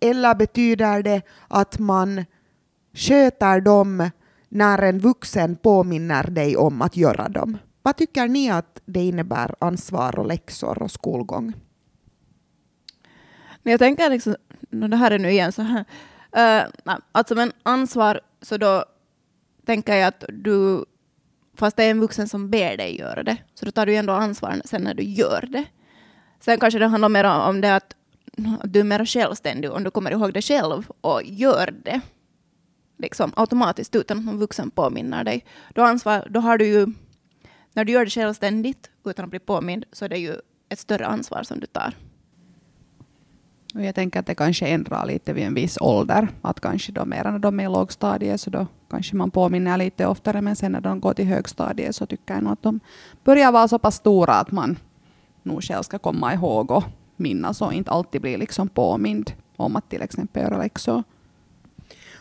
Eller 0.00 0.34
betyder 0.34 1.02
det 1.02 1.22
att 1.48 1.78
man 1.78 2.24
sköter 2.92 3.60
dem 3.60 4.10
när 4.54 4.82
en 4.82 4.98
vuxen 4.98 5.56
påminner 5.56 6.30
dig 6.30 6.56
om 6.56 6.82
att 6.82 6.96
göra 6.96 7.28
dem? 7.28 7.58
Vad 7.82 7.96
tycker 7.96 8.28
ni 8.28 8.50
att 8.50 8.80
det 8.84 9.00
innebär 9.00 9.54
ansvar 9.58 10.18
och 10.18 10.26
läxor 10.26 10.82
och 10.82 10.90
skolgång? 10.90 11.52
Men 13.62 13.70
jag 13.70 13.80
tänker 13.80 14.10
liksom, 14.10 14.36
no, 14.70 14.88
det 14.88 14.96
här 14.96 15.10
är 15.10 15.18
nu 15.18 15.30
igen 15.30 15.52
så 15.52 15.62
här, 15.62 15.84
eh, 16.32 16.64
uh, 16.64 16.70
nej, 16.84 16.96
alltså 17.12 17.34
men 17.34 17.52
ansvar, 17.62 18.20
så 18.42 18.56
då 18.56 18.84
tänker 19.66 19.96
jag 19.96 20.08
att 20.08 20.24
du, 20.28 20.84
fast 21.56 21.76
det 21.76 21.84
är 21.84 21.90
en 21.90 22.00
vuxen 22.00 22.28
som 22.28 22.50
ber 22.50 22.76
dig 22.76 22.98
göra 22.98 23.22
det, 23.22 23.36
så 23.54 23.64
då 23.64 23.70
tar 23.70 23.86
du 23.86 23.96
ändå 23.96 24.12
ansvar 24.12 24.60
sen 24.64 24.82
när 24.82 24.94
du 24.94 25.02
gör 25.02 25.48
det. 25.48 25.64
Sen 26.40 26.60
kanske 26.60 26.78
det 26.78 26.86
handlar 26.86 27.08
mer 27.08 27.24
om 27.24 27.60
det 27.60 27.74
att, 27.74 27.96
att 28.60 28.72
du 28.72 28.80
är 28.80 28.84
mer 28.84 29.04
självständig, 29.04 29.72
om 29.72 29.84
du 29.84 29.90
kommer 29.90 30.10
ihåg 30.10 30.32
det 30.32 30.42
själv 30.42 30.90
och 31.00 31.22
gör 31.24 31.74
det 31.84 32.00
liksom 32.96 33.32
automatiskt 33.36 33.96
utan 33.96 34.18
att 34.18 34.24
någon 34.24 34.38
vuxen 34.38 34.70
påminner 34.70 35.24
dig. 35.24 35.44
Då, 35.74 35.82
ansvar, 35.82 36.26
då 36.30 36.40
har 36.40 36.58
du 36.58 36.66
ju 36.66 36.86
när 37.72 37.84
du 37.84 37.92
gör 37.92 38.04
det 38.04 38.10
självständigt 38.10 38.90
utan 39.04 39.24
att 39.24 39.30
bli 39.30 39.38
påmind 39.38 39.84
så 39.92 40.04
är 40.04 40.08
det 40.08 40.18
ju 40.18 40.34
ett 40.68 40.78
större 40.78 41.06
ansvar 41.06 41.42
som 41.42 41.60
du 41.60 41.66
tar. 41.66 41.94
Och 43.74 43.84
jag 43.84 43.94
tänker 43.94 44.20
att 44.20 44.26
det 44.26 44.34
kanske 44.34 44.66
ändrar 44.66 45.06
lite 45.06 45.32
vid 45.32 45.44
en 45.44 45.54
viss 45.54 45.78
ålder. 45.80 46.28
Att 46.42 46.60
kanske 46.60 46.92
då 46.92 47.04
mer 47.04 47.24
när 47.24 47.38
de 47.38 47.60
är 47.60 47.64
i 47.64 47.66
lågstadiet 47.66 48.40
så 48.40 48.50
då 48.50 48.66
kanske 48.90 49.16
man 49.16 49.30
påminner 49.30 49.78
lite 49.78 50.06
oftare. 50.06 50.40
Men 50.40 50.56
sen 50.56 50.72
när 50.72 50.80
de 50.80 51.00
går 51.00 51.14
till 51.14 51.24
högstadiet 51.24 51.96
så 51.96 52.06
tycker 52.06 52.34
jag 52.34 52.42
nog 52.42 52.52
att 52.52 52.62
de 52.62 52.80
börjar 53.24 53.52
vara 53.52 53.68
så 53.68 53.78
pass 53.78 53.94
stora 53.94 54.32
att 54.34 54.50
man 54.50 54.78
nog 55.42 55.62
själv 55.62 55.82
ska 55.82 55.98
komma 55.98 56.34
ihåg 56.34 56.70
och 56.70 56.84
minnas 57.16 57.62
och 57.62 57.72
inte 57.72 57.90
alltid 57.90 58.20
bli 58.20 58.36
liksom 58.36 58.68
påmind 58.68 59.32
om 59.56 59.76
att 59.76 59.90
till 59.90 60.02
exempel 60.02 60.42
göra 60.42 60.58
läxor. 60.58 61.02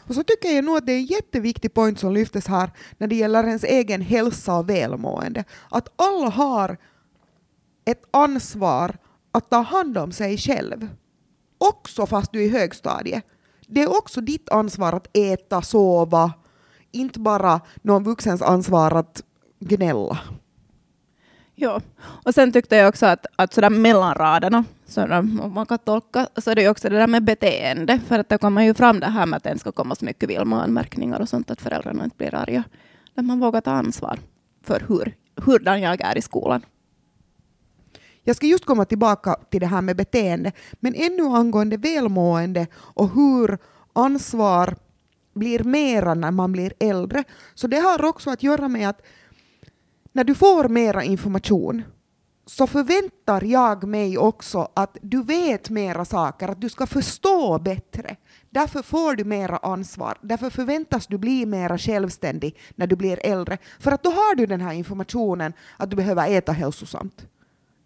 Och 0.08 0.16
så 0.16 0.24
tycker 0.24 0.50
jag 0.50 0.66
nog 0.66 0.78
att 0.78 0.86
det 0.86 0.92
är 0.92 0.98
en 0.98 1.06
jätteviktig 1.06 1.74
point 1.74 2.00
som 2.00 2.14
lyftes 2.14 2.48
här 2.48 2.72
när 2.98 3.08
det 3.08 3.16
gäller 3.16 3.44
ens 3.44 3.64
egen 3.64 4.02
hälsa 4.02 4.56
och 4.56 4.70
välmående. 4.70 5.44
Att 5.70 5.88
alla 5.96 6.30
har 6.30 6.78
ett 7.86 8.04
ansvar 8.12 8.98
att 9.32 9.50
ta 9.50 9.62
hand 9.62 9.98
om 9.98 10.12
sig 10.12 10.38
själv. 10.38 10.90
Också 11.58 12.06
fast 12.06 12.32
du 12.32 12.42
är 12.42 12.46
i 12.46 12.50
högstadiet. 12.50 13.24
Det 13.68 13.82
är 13.82 13.98
också 13.98 14.22
ditt 14.22 14.50
ansvar 14.50 14.94
att 14.94 15.18
äta, 15.18 15.62
sova, 15.62 16.34
inte 16.92 17.20
bara 17.20 17.62
någon 17.82 18.04
vuxens 18.04 18.42
ansvar 18.42 18.92
att 18.92 19.24
gnälla. 19.60 20.20
Ja, 21.56 21.82
och 22.00 22.34
sen 22.34 22.52
tyckte 22.52 22.76
jag 22.76 22.90
också 22.90 23.06
att, 23.06 23.26
att 23.36 23.54
sådär 23.54 23.70
mellan 23.70 24.16
raderna, 24.16 24.64
så 24.86 25.04
om 25.04 25.52
man 25.56 25.66
kan 25.66 25.80
tolka, 25.80 26.28
så 26.38 26.52
är 26.52 26.56
det 26.56 26.62
ju 26.62 26.70
också 26.70 26.90
det 26.90 26.98
där 26.98 27.08
med 27.08 27.24
beteende, 27.24 28.00
för 28.08 28.20
att 28.20 28.30
det 28.30 28.38
kommer 28.38 28.64
ju 28.64 28.74
fram 28.74 29.00
det 29.00 29.08
här 29.08 29.26
med 29.26 29.38
att 29.38 29.44
det 29.44 29.60
ska 29.60 29.72
komma 29.72 29.96
så 29.96 30.06
mycket 30.06 30.30
Vilma-anmärkningar 30.30 31.20
och 31.20 31.30
sånt, 31.30 31.52
att 31.52 31.62
föräldrarna 31.62 32.04
inte 32.04 32.18
blir 32.18 32.36
arga. 32.36 32.64
Att 33.16 33.26
man 33.26 33.40
vågar 33.40 33.62
ta 33.62 33.72
ansvar 33.72 34.20
för 34.64 34.86
hur, 34.88 35.16
hurdan 35.36 35.82
jag 35.82 36.02
är 36.02 36.18
i 36.18 36.22
skolan. 36.22 36.66
Jag 38.24 38.36
ska 38.36 38.48
just 38.48 38.66
komma 38.66 38.86
tillbaka 38.86 39.36
till 39.50 39.60
det 39.60 39.68
här 39.68 39.82
med 39.82 39.96
beteende, 39.96 40.52
men 40.80 40.96
ännu 40.96 41.24
angående 41.24 41.78
välmående 41.78 42.68
och 42.76 43.10
hur 43.14 43.58
ansvar 43.94 44.76
blir 45.34 45.64
mera 45.64 46.14
när 46.14 46.32
man 46.32 46.52
blir 46.52 46.74
äldre. 46.80 47.24
Så 47.54 47.68
det 47.68 47.80
har 47.80 48.06
också 48.06 48.30
att 48.30 48.44
göra 48.44 48.68
med 48.68 48.90
att 48.90 49.02
när 50.14 50.24
du 50.24 50.36
får 50.36 50.70
mera 50.70 51.04
information 51.04 51.84
så 52.46 52.68
förväntar 52.68 53.44
jag 53.44 53.84
mig 53.84 54.18
också 54.18 54.68
att 54.74 54.98
du 55.02 55.24
vet 55.24 55.70
mera 55.70 56.06
saker, 56.06 56.48
att 56.48 56.62
du 56.62 56.70
ska 56.70 56.88
förstå 56.88 57.60
bättre. 57.60 58.16
Därför 58.50 58.82
får 58.82 59.16
du 59.16 59.24
mera 59.24 59.58
ansvar, 59.58 60.18
därför 60.22 60.50
förväntas 60.50 61.08
du 61.08 61.18
bli 61.18 61.46
mera 61.46 61.78
självständig 61.78 62.58
när 62.76 62.88
du 62.88 62.96
blir 62.96 63.20
äldre. 63.26 63.58
För 63.80 63.92
att 63.92 64.04
då 64.04 64.10
har 64.10 64.36
du 64.36 64.46
den 64.46 64.62
här 64.62 64.74
informationen 64.74 65.54
att 65.78 65.90
du 65.90 65.96
behöver 65.96 66.32
äta 66.32 66.52
hälsosamt. 66.52 67.28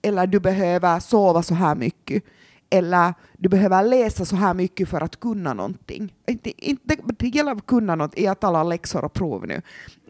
Eller 0.02 0.28
du 0.28 0.40
behöver 0.40 1.00
sova 1.00 1.44
så 1.44 1.54
här 1.54 1.76
mycket. 1.76 2.24
Eller 2.70 3.14
du 3.38 3.50
behöver 3.50 3.84
läsa 3.84 4.26
så 4.26 4.36
här 4.36 4.54
mycket 4.54 4.90
för 4.90 5.02
att 5.02 5.20
kunna 5.20 5.54
någonting. 5.54 6.14
Inte, 6.28 6.66
inte, 6.66 6.98
det 7.18 7.28
gäller 7.28 7.52
att 7.52 7.66
kunna 7.66 7.96
något, 7.96 8.20
jag 8.20 8.40
talar 8.40 8.64
läxor 8.64 9.06
och 9.06 9.14
prov 9.14 9.48
nu. 9.48 9.62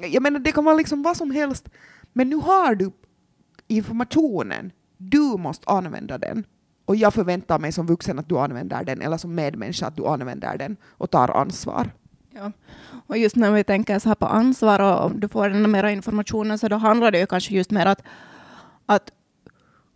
Jag 0.01 0.23
menar, 0.23 0.39
det 0.39 0.51
kan 0.51 0.65
vara 0.65 0.75
liksom 0.75 1.03
vad 1.03 1.17
som 1.17 1.31
helst. 1.31 1.69
Men 2.17 2.29
nu 2.29 2.35
har 2.35 2.75
du 2.75 2.91
informationen. 3.67 4.71
Du 4.97 5.37
måste 5.37 5.69
använda 5.69 6.17
den. 6.17 6.45
Och 6.85 6.95
jag 6.95 7.13
förväntar 7.13 7.59
mig 7.59 7.71
som 7.71 7.87
vuxen 7.87 8.19
att 8.19 8.29
du 8.29 8.37
använder 8.37 8.83
den, 8.83 9.01
eller 9.01 9.17
som 9.17 9.35
medmänniska 9.35 9.87
att 9.87 9.95
du 9.95 10.05
använder 10.05 10.57
den 10.57 10.77
och 10.87 11.11
tar 11.11 11.29
ansvar. 11.29 11.89
Ja. 12.35 12.51
Och 13.07 13.17
just 13.17 13.35
när 13.35 13.51
vi 13.51 13.63
tänker 13.63 13.99
så 13.99 14.09
här 14.09 14.15
på 14.15 14.25
ansvar 14.25 14.79
och 14.79 15.05
om 15.05 15.19
du 15.19 15.27
får 15.27 15.49
den 15.49 15.71
mera 15.71 15.91
informationen 15.91 16.59
så 16.59 16.67
då 16.67 16.75
handlar 16.75 17.11
det 17.11 17.19
ju 17.19 17.25
kanske 17.25 17.53
just 17.53 17.71
mer 17.71 17.85
att, 17.85 18.01
att 18.85 19.11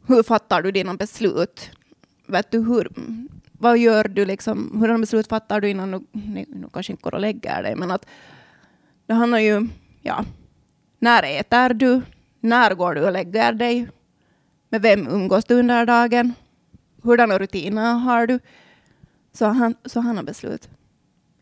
hur 0.07 0.23
fattar 0.23 0.61
du 0.61 0.71
dina 0.71 0.93
beslut? 0.93 1.71
Vet 2.27 2.51
du 2.51 2.59
hur, 2.59 2.91
vad 3.51 3.77
gör 3.77 4.03
du 4.03 4.25
liksom, 4.25 4.79
hurdana 4.79 4.99
beslut 4.99 5.27
fattar 5.27 5.61
du 5.61 5.69
innan 5.69 5.91
du, 5.91 5.99
nu 6.47 6.69
kanske 6.73 6.93
inte 6.93 7.03
går 7.03 7.13
och 7.13 7.21
lägger 7.21 7.63
dig, 7.63 7.75
men 7.75 7.91
att 7.91 8.05
det 9.05 9.13
handlar 9.13 9.39
ju, 9.39 9.67
ja, 10.01 10.25
när 11.01 11.23
äter 11.23 11.73
du? 11.73 12.01
När 12.39 12.75
går 12.75 12.95
du 12.95 13.05
och 13.05 13.11
lägger 13.11 13.53
dig? 13.53 13.87
Med 14.69 14.81
vem 14.81 15.07
umgås 15.07 15.45
du 15.45 15.53
under 15.59 15.85
dagen? 15.85 16.33
Hurdana 17.03 17.39
rutiner 17.39 17.93
har 17.93 18.27
du? 18.27 18.39
Så, 19.33 19.45
han, 19.45 19.75
så 19.85 19.99
han 19.99 20.17
har 20.17 20.23
beslut 20.23 20.69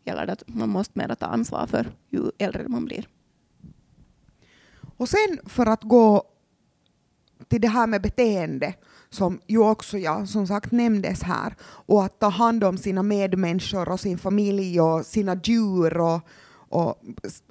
gäller 0.04 0.26
det 0.26 0.32
att 0.32 0.48
man 0.48 0.68
måste 0.68 0.98
mera 0.98 1.14
ta 1.14 1.26
ansvar 1.26 1.66
för 1.66 1.86
ju 2.08 2.30
äldre 2.38 2.68
man 2.68 2.84
blir. 2.84 3.08
Och 4.96 5.08
sen 5.08 5.38
för 5.46 5.66
att 5.66 5.82
gå 5.82 6.24
till 7.48 7.60
det 7.60 7.68
här 7.68 7.86
med 7.86 8.02
beteende 8.02 8.74
som 9.10 9.40
ju 9.46 9.58
också 9.58 9.98
jag 9.98 10.28
som 10.28 10.46
sagt 10.46 10.72
nämndes 10.72 11.22
här 11.22 11.54
och 11.62 12.04
att 12.04 12.18
ta 12.18 12.28
hand 12.28 12.64
om 12.64 12.78
sina 12.78 13.02
medmänniskor 13.02 13.88
och 13.88 14.00
sin 14.00 14.18
familj 14.18 14.80
och 14.80 15.06
sina 15.06 15.40
djur 15.44 15.96
och, 15.96 16.20
och 16.70 17.02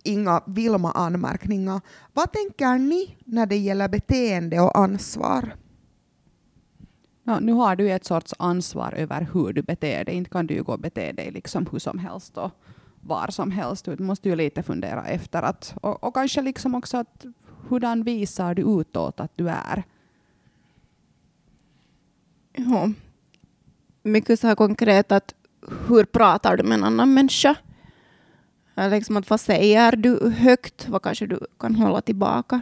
inga 0.04 0.42
Vilma-anmärkningar. 0.46 1.82
Vad 2.14 2.32
tänker 2.32 2.78
ni 2.78 3.18
när 3.26 3.46
det 3.46 3.58
gäller 3.58 3.88
beteende 3.88 4.60
och 4.60 4.78
ansvar? 4.78 5.56
Ja, 7.24 7.40
nu 7.40 7.54
har 7.54 7.76
du 7.76 7.92
ett 7.92 8.06
sorts 8.06 8.34
ansvar 8.40 8.94
över 8.94 9.28
hur 9.34 9.54
du 9.54 9.62
beter 9.62 10.06
dig. 10.06 10.16
Inte 10.16 10.30
kan 10.30 10.48
du 10.48 10.54
ju 10.54 10.64
gå 10.64 10.74
och 10.74 10.80
bete 10.80 11.12
dig 11.12 11.32
liksom 11.32 11.68
hur 11.72 11.80
som 11.80 12.00
helst 12.00 12.38
och 12.38 12.52
var 13.02 13.28
som 13.32 13.52
helst. 13.52 13.86
Du 13.86 14.04
måste 14.04 14.30
ju 14.30 14.36
lite 14.36 14.64
fundera 14.64 15.06
efter 15.06 15.42
att, 15.42 15.76
och, 15.82 16.04
och 16.04 16.14
kanske 16.14 16.42
liksom 16.42 16.76
också 16.76 16.98
att 16.98 17.26
hurdan 17.70 18.04
visar 18.04 18.56
du 18.56 18.62
utåt 18.62 19.20
att 19.20 19.32
du 19.36 19.50
är? 19.50 19.84
Ja. 22.54 22.92
Mycket 24.04 24.40
så 24.40 24.48
här 24.48 24.56
konkret 24.56 25.12
att 25.12 25.34
hur 25.88 26.04
pratar 26.04 26.58
du 26.58 26.64
med 26.64 26.78
en 26.78 26.84
annan 26.84 27.14
människa? 27.14 27.56
Liksom 28.88 29.17
att 29.17 29.29
vad 29.29 29.39
säger 29.39 29.95
du 29.95 30.29
högt? 30.29 30.89
Vad 30.89 31.01
kanske 31.01 31.27
du 31.27 31.39
kan 31.59 31.75
hålla 31.75 32.01
tillbaka? 32.01 32.62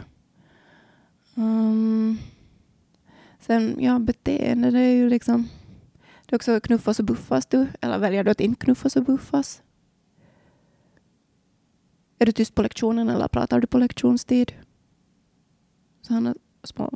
Um, 1.34 2.18
sen, 3.40 3.76
ja, 3.80 3.98
beteende, 3.98 4.70
det 4.70 4.80
är 4.80 4.94
ju 4.94 5.08
liksom... 5.08 5.48
Det 6.26 6.34
är 6.34 6.36
också 6.36 6.60
knuffas 6.60 6.98
och 6.98 7.04
buffas 7.04 7.46
du, 7.46 7.66
eller 7.80 7.98
väljer 7.98 8.24
du 8.24 8.30
att 8.30 8.40
inte 8.40 8.64
knuffas 8.64 8.96
och 8.96 9.04
buffas? 9.04 9.62
Är 12.18 12.26
du 12.26 12.32
tyst 12.32 12.54
på 12.54 12.62
lektionen 12.62 13.08
eller 13.08 13.28
pratar 13.28 13.60
du 13.60 13.66
på 13.66 13.78
lektionstid? 13.78 14.52
Sådana 16.02 16.34
små 16.64 16.90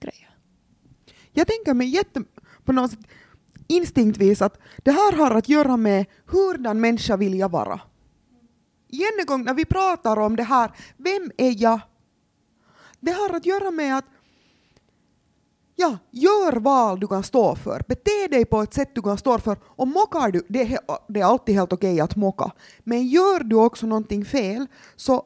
grejer. 0.00 0.30
Jag 1.32 1.46
tänker 1.46 1.74
mig 1.74 1.88
jätte, 1.88 2.24
på 2.64 2.72
något 2.72 2.90
sätt 2.90 3.00
instinktvis 3.66 4.42
att 4.42 4.58
det 4.78 4.90
här 4.90 5.16
har 5.16 5.30
att 5.30 5.48
göra 5.48 5.76
med 5.76 6.06
hurdan 6.26 6.80
människa 6.80 7.16
vill 7.16 7.38
jag 7.38 7.50
vara. 7.50 7.80
Igen 8.92 9.12
en 9.20 9.26
gång 9.26 9.44
när 9.44 9.54
vi 9.54 9.64
pratar 9.64 10.18
om 10.18 10.36
det 10.36 10.42
här, 10.42 10.70
vem 10.96 11.30
är 11.36 11.62
jag? 11.62 11.80
Det 13.00 13.12
har 13.12 13.36
att 13.36 13.46
göra 13.46 13.70
med 13.70 13.98
att 13.98 14.04
ja, 15.76 15.98
gör 16.10 16.52
val 16.52 17.00
du 17.00 17.08
kan 17.08 17.22
stå 17.22 17.56
för. 17.56 17.82
Bete 17.88 18.26
dig 18.30 18.44
på 18.44 18.62
ett 18.62 18.74
sätt 18.74 18.94
du 18.94 19.02
kan 19.02 19.18
stå 19.18 19.38
för. 19.38 19.56
Och 19.64 19.88
mockar 19.88 20.30
du, 20.30 20.46
det 20.48 20.62
är, 20.62 20.78
det 21.08 21.20
är 21.20 21.24
alltid 21.24 21.54
helt 21.54 21.72
okej 21.72 22.00
att 22.00 22.16
mocka. 22.16 22.50
Men 22.84 23.06
gör 23.06 23.44
du 23.44 23.56
också 23.56 23.86
någonting 23.86 24.24
fel 24.24 24.66
så 24.96 25.24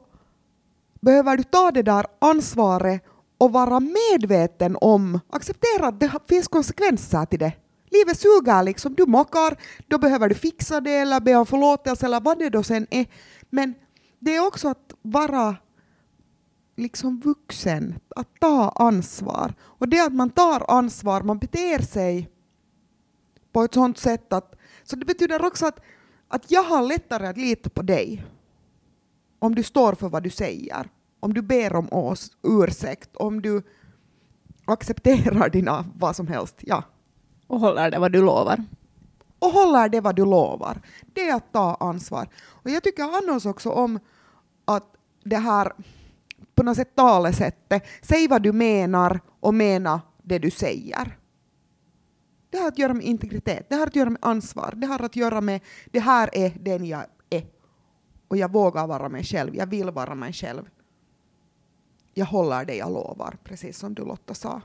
behöver 1.01 1.37
du 1.37 1.43
ta 1.43 1.71
det 1.71 1.83
där 1.83 2.07
ansvaret 2.19 3.05
och 3.39 3.53
vara 3.53 3.81
medveten 3.81 4.77
om, 4.81 5.21
acceptera 5.31 5.87
att 5.87 6.01
det 6.01 6.11
finns 6.29 6.49
konsekvenser 6.49 7.25
till 7.25 7.39
det. 7.39 7.53
Livet 7.91 8.19
suger 8.19 8.63
liksom, 8.63 8.95
du 8.95 9.07
mockar, 9.07 9.57
då 9.89 9.99
behöver 9.99 10.29
du 10.29 10.35
fixa 10.35 10.81
det 10.81 10.97
eller 10.97 11.21
be 11.21 11.35
om 11.35 11.47
förlåtelse 11.47 12.07
eller 12.07 12.21
vad 12.21 12.39
det 12.39 12.51
då 12.51 12.63
sen 12.63 12.87
är. 12.91 13.07
Men 13.55 13.75
det 14.19 14.37
är 14.37 14.47
också 14.47 14.69
att 14.69 14.95
vara 15.03 15.57
liksom 16.77 17.21
vuxen, 17.21 17.95
att 18.17 18.41
ta 18.41 18.69
ansvar. 18.77 19.55
Och 19.61 19.89
det 19.89 20.01
att 20.01 20.15
man 20.15 20.31
tar 20.31 20.71
ansvar, 20.71 21.23
man 21.23 21.39
beter 21.39 21.79
sig 21.83 22.31
på 23.53 23.63
ett 23.63 23.75
sånt 23.75 23.99
sätt 23.99 24.33
att... 24.33 24.55
Så 24.85 24.97
det 24.97 25.07
betyder 25.07 25.45
också 25.45 25.67
att, 25.67 25.81
att 26.29 26.51
jag 26.51 26.63
har 26.63 26.83
lättare 26.83 27.27
att 27.27 27.37
lita 27.37 27.71
på 27.71 27.83
dig 27.83 28.27
om 29.39 29.55
du 29.55 29.63
står 29.63 29.95
för 29.95 30.09
vad 30.09 30.23
du 30.23 30.31
säger, 30.31 30.91
om 31.21 31.35
du 31.35 31.43
ber 31.43 31.77
om 31.77 31.89
oss 31.93 32.31
ursäkt, 32.43 33.17
om 33.17 33.43
du 33.43 33.63
accepterar 34.65 35.49
dina 35.49 35.85
vad 35.97 36.17
som 36.17 36.27
helst. 36.27 36.57
Ja. 36.61 36.83
Och 37.47 37.61
håller 37.61 37.91
det 37.91 37.99
vad 37.99 38.13
du 38.13 38.21
lovar. 38.21 38.65
Och 39.45 39.51
håller 39.51 39.89
det 39.89 40.01
vad 40.01 40.17
du 40.17 40.25
lovar. 40.25 40.81
Det 41.15 41.29
är 41.29 41.35
att 41.35 41.53
ta 41.53 41.75
ansvar. 41.81 42.29
Och 42.47 42.71
jag 42.71 42.83
tycker 42.83 43.03
annars 43.03 43.47
också 43.47 43.71
om 43.71 43.99
att 44.65 44.97
det 45.25 45.37
här 45.37 45.73
på 46.55 46.63
något 46.63 46.77
sätt 46.77 46.95
talesättet, 46.95 47.85
säg 48.03 48.29
vad 48.29 48.43
du 48.43 48.53
menar 48.53 49.21
och 49.41 49.55
mena 49.55 50.03
det 50.23 50.39
du 50.39 50.51
säger. 50.51 51.19
Det 52.51 52.59
har 52.59 52.69
att 52.69 52.79
göra 52.79 52.95
med 52.95 53.05
integritet, 53.05 53.67
det 53.69 53.75
har 53.75 53.87
att 53.87 53.97
göra 53.97 54.11
med 54.11 54.25
ansvar, 54.25 54.73
det 54.77 54.87
har 54.87 55.03
att 55.03 55.17
göra 55.17 55.41
med 55.41 55.61
det 55.91 56.01
här 56.01 56.31
är 56.33 56.53
den 56.61 56.85
jag 56.85 57.05
är. 57.31 57.47
Och 58.29 58.37
jag 58.37 58.53
vågar 58.53 58.87
vara 58.87 59.09
mig 59.09 59.25
själv, 59.25 59.57
jag 59.57 59.67
vill 59.67 59.91
vara 59.91 60.15
mig 60.15 60.33
själv. 60.33 60.69
jag 62.15 62.27
håller 62.27 62.65
det 62.65 62.77
jag 62.77 62.93
lovar, 62.93 63.37
precis 63.45 63.79
som 63.79 63.95
du 63.95 64.05
Lotta 64.05 64.35
sa. 64.35 64.63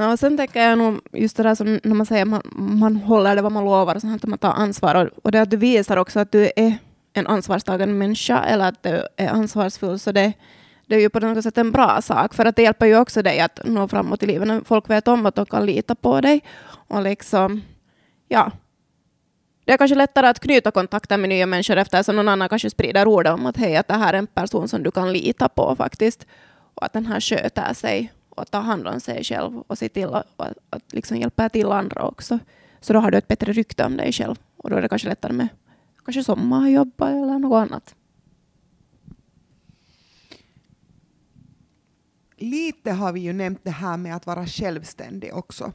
Ja, 0.00 0.12
och 0.12 0.18
sen 0.18 0.36
tänker 0.36 0.62
jag 0.62 0.78
nog 0.78 1.00
just 1.12 1.36
det 1.36 1.42
där 1.42 1.54
som 1.54 1.80
när 1.82 1.94
man 1.94 2.06
säger 2.06 2.24
man, 2.24 2.42
man 2.54 2.96
håller 2.96 3.36
det 3.36 3.42
vad 3.42 3.52
man 3.52 3.64
lovar 3.64 3.94
och 3.94 4.00
så 4.00 4.14
att 4.14 4.24
man 4.24 4.38
tar 4.38 4.52
ansvar. 4.52 4.94
Och, 4.94 5.24
och 5.24 5.32
det 5.32 5.42
att 5.42 5.50
du 5.50 5.56
visar 5.56 5.96
också 5.96 6.20
att 6.20 6.32
du 6.32 6.50
är 6.56 6.78
en 7.12 7.26
ansvarstagande 7.26 7.94
människa 7.94 8.42
eller 8.42 8.68
att 8.68 8.82
du 8.82 9.02
är 9.16 9.28
ansvarsfull. 9.28 9.98
Så 9.98 10.12
det, 10.12 10.32
det 10.86 10.94
är 10.94 11.00
ju 11.00 11.08
på 11.08 11.20
något 11.20 11.44
sätt 11.44 11.58
en 11.58 11.72
bra 11.72 12.02
sak. 12.02 12.34
För 12.34 12.44
att 12.44 12.56
det 12.56 12.62
hjälper 12.62 12.86
ju 12.86 12.98
också 12.98 13.22
dig 13.22 13.40
att 13.40 13.60
nå 13.64 13.88
framåt 13.88 14.22
i 14.22 14.26
livet. 14.26 14.48
När 14.48 14.60
folk 14.64 14.90
vet 14.90 15.08
om 15.08 15.26
att 15.26 15.34
de 15.34 15.46
kan 15.46 15.66
lita 15.66 15.94
på 15.94 16.20
dig. 16.20 16.40
Och 16.88 17.02
liksom, 17.02 17.62
ja. 18.28 18.52
Det 19.64 19.72
är 19.72 19.76
kanske 19.76 19.94
lättare 19.94 20.26
att 20.26 20.40
knyta 20.40 20.70
kontakter 20.70 21.16
med 21.16 21.28
nya 21.28 21.46
människor 21.46 21.76
eftersom 21.76 22.16
någon 22.16 22.28
annan 22.28 22.48
kanske 22.48 22.70
sprider 22.70 23.08
ordet 23.08 23.32
om 23.32 23.46
att 23.46 23.56
hej, 23.56 23.76
att 23.76 23.88
det 23.88 23.94
här 23.94 24.14
är 24.14 24.18
en 24.18 24.26
person 24.26 24.68
som 24.68 24.82
du 24.82 24.90
kan 24.90 25.12
lita 25.12 25.48
på 25.48 25.76
faktiskt. 25.76 26.26
Och 26.74 26.84
att 26.84 26.92
den 26.92 27.06
här 27.06 27.20
sköter 27.20 27.74
sig 27.74 28.12
och 28.30 28.50
ta 28.50 28.58
hand 28.58 28.86
om 28.86 29.00
sig 29.00 29.24
själv 29.24 29.58
och 29.58 29.78
se 29.78 29.88
till 29.88 30.14
att, 30.14 30.26
att, 30.36 30.58
att 30.70 30.92
liksom 30.92 31.16
hjälpa 31.16 31.48
till 31.48 31.72
andra 31.72 32.02
också. 32.02 32.38
Så 32.80 32.92
då 32.92 32.98
har 32.98 33.10
du 33.10 33.18
ett 33.18 33.28
bättre 33.28 33.52
rykte 33.52 33.84
om 33.84 33.96
dig 33.96 34.12
själv. 34.12 34.36
Och 34.56 34.70
då 34.70 34.76
är 34.76 34.82
det 34.82 34.88
kanske 34.88 35.08
lättare 35.08 35.32
med 35.32 35.48
kanske 36.04 36.24
sommarjobb 36.24 37.02
eller 37.02 37.38
något 37.38 37.70
annat. 37.70 37.94
Lite 42.36 42.92
har 42.92 43.12
vi 43.12 43.20
ju 43.20 43.32
nämnt 43.32 43.60
det 43.64 43.70
här 43.70 43.96
med 43.96 44.16
att 44.16 44.26
vara 44.26 44.46
självständig 44.46 45.34
också. 45.34 45.72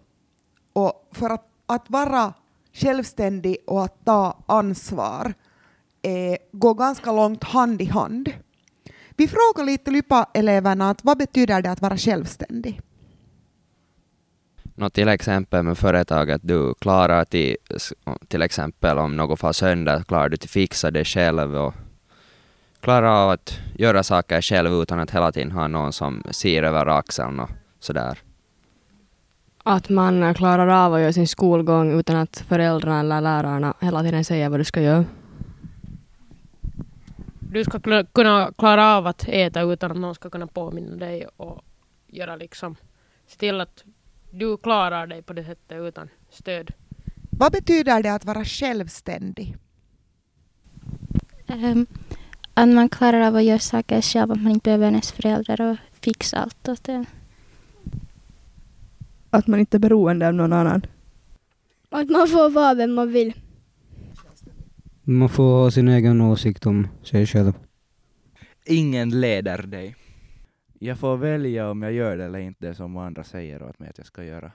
Och 0.73 1.09
för 1.11 1.29
att, 1.29 1.47
att 1.65 1.89
vara 1.89 2.33
självständig 2.73 3.57
och 3.67 3.83
att 3.83 4.05
ta 4.05 4.43
ansvar 4.45 5.33
eh, 6.01 6.37
går 6.51 6.73
ganska 6.73 7.11
långt 7.11 7.43
hand 7.43 7.81
i 7.81 7.85
hand. 7.85 8.33
Vi 9.17 9.27
frågar 9.27 9.65
lite 9.65 9.91
Lypa-eleverna 9.91 10.89
att 10.89 11.03
vad 11.03 11.17
betyder 11.17 11.61
det 11.61 11.71
att 11.71 11.81
vara 11.81 11.97
självständig? 11.97 12.81
Nå, 14.75 14.89
till 14.89 15.07
exempel 15.07 15.63
med 15.63 15.77
företaget, 15.77 16.41
du 16.43 16.73
klarar 16.73 17.25
till, 17.25 17.57
till 18.27 18.41
exempel 18.41 18.97
om 18.97 19.15
något 19.15 19.39
får 19.39 19.53
sönder, 19.53 20.03
klarar 20.03 20.29
du 20.29 20.33
att 20.33 20.45
fixa 20.45 20.91
det 20.91 21.05
själv 21.05 21.55
och 21.55 21.73
klarar 22.79 23.23
av 23.23 23.29
att 23.29 23.59
göra 23.75 24.03
saker 24.03 24.41
själv 24.41 24.73
utan 24.73 24.99
att 24.99 25.11
hela 25.11 25.31
tiden 25.31 25.51
ha 25.51 25.67
någon 25.67 25.93
som 25.93 26.23
ser 26.31 26.63
över 26.63 26.85
axeln 26.85 27.39
och 27.39 27.49
sådär. 27.79 28.17
Att 29.63 29.89
man 29.89 30.33
klarar 30.33 30.67
av 30.67 30.93
att 30.93 31.01
göra 31.01 31.13
sin 31.13 31.27
skolgång 31.27 31.99
utan 31.99 32.15
att 32.15 32.43
föräldrarna 32.47 32.99
eller 32.99 33.21
lärarna 33.21 33.73
hela 33.81 34.03
tiden 34.03 34.25
säger 34.25 34.49
vad 34.49 34.59
du 34.59 34.63
ska 34.63 34.81
göra. 34.81 35.05
Du 37.55 37.63
ska 37.63 37.79
kunna 38.13 38.51
klara 38.57 38.97
av 38.97 39.07
att 39.07 39.27
äta 39.27 39.61
utan 39.61 39.91
att 39.91 39.97
någon 39.97 40.15
ska 40.15 40.29
kunna 40.29 40.47
påminna 40.47 40.95
dig 40.95 41.27
och 41.37 41.61
göra 42.07 42.35
liksom, 42.35 42.75
se 43.27 43.37
till 43.37 43.61
att 43.61 43.83
du 44.31 44.57
klarar 44.57 45.07
dig 45.07 45.21
på 45.21 45.33
det 45.33 45.43
sättet 45.43 45.77
utan 45.81 46.09
stöd. 46.29 46.71
Vad 47.31 47.51
betyder 47.51 48.03
det 48.03 48.13
att 48.13 48.25
vara 48.25 48.45
självständig? 48.45 49.55
Ehm, 51.47 51.87
att 52.53 52.69
man 52.69 52.89
klarar 52.89 53.21
av 53.21 53.35
att 53.35 53.43
göra 53.43 53.59
saker 53.59 54.01
själv, 54.01 54.31
att 54.31 54.41
man 54.41 54.51
inte 54.51 54.63
behöver 54.63 54.87
ens 54.87 55.11
föräldrar 55.11 55.61
och 55.61 55.77
fixa 56.01 56.37
allt 56.37 56.69
åt 56.69 56.89
en. 56.89 57.05
Att 59.29 59.47
man 59.47 59.59
inte 59.59 59.77
är 59.77 59.79
beroende 59.79 60.27
av 60.27 60.33
någon 60.33 60.53
annan. 60.53 60.85
Att 61.89 62.09
man 62.09 62.27
får 62.27 62.49
vara 62.49 62.73
vem 62.73 62.93
man 62.93 63.11
vill. 63.11 63.33
Man 65.07 65.29
får 65.29 65.43
ha 65.43 65.71
sin 65.71 65.87
egen 65.87 66.21
åsikt 66.21 66.65
om 66.65 66.87
sig 67.03 67.25
själv. 67.25 67.53
Ingen 68.65 69.19
leder 69.21 69.57
dig. 69.57 69.95
Jag 70.79 70.99
får 70.99 71.17
välja 71.17 71.69
om 71.69 71.81
jag 71.81 71.93
gör 71.93 72.17
det 72.17 72.25
eller 72.25 72.39
inte 72.39 72.75
som 72.75 72.97
andra 72.97 73.23
säger 73.23 73.63
åt 73.63 73.79
mig 73.79 73.89
att 73.89 73.97
jag 73.97 74.07
ska 74.07 74.23
göra. 74.23 74.51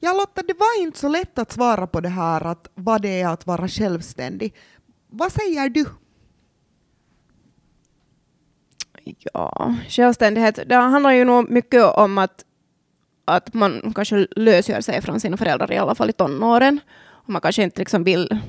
Ja 0.00 0.12
Lotta, 0.12 0.42
det 0.42 0.54
var 0.58 0.82
inte 0.82 0.98
så 0.98 1.08
lätt 1.08 1.38
att 1.38 1.52
svara 1.52 1.86
på 1.86 2.00
det 2.00 2.08
här 2.08 2.46
att 2.46 2.70
vad 2.74 3.02
det 3.02 3.20
är 3.20 3.28
att 3.28 3.46
vara 3.46 3.68
självständig. 3.68 4.54
Vad 5.06 5.32
säger 5.32 5.68
du? 5.68 5.84
Ja, 9.04 9.74
självständighet. 9.88 10.58
Det 10.66 10.74
handlar 10.74 11.12
ju 11.12 11.24
nog 11.24 11.50
mycket 11.50 11.84
om 11.84 12.18
att, 12.18 12.44
att 13.24 13.54
man 13.54 13.92
kanske 13.94 14.26
lösgör 14.30 14.80
sig 14.80 15.02
från 15.02 15.20
sina 15.20 15.36
föräldrar, 15.36 15.72
i 15.72 15.76
alla 15.76 15.94
fall 15.94 16.10
i 16.10 16.12
tonåren. 16.12 16.80
Och 17.00 17.28
man 17.28 17.40
kanske 17.42 17.62
inte 17.62 17.80
liksom 17.80 18.04
vill 18.04 18.40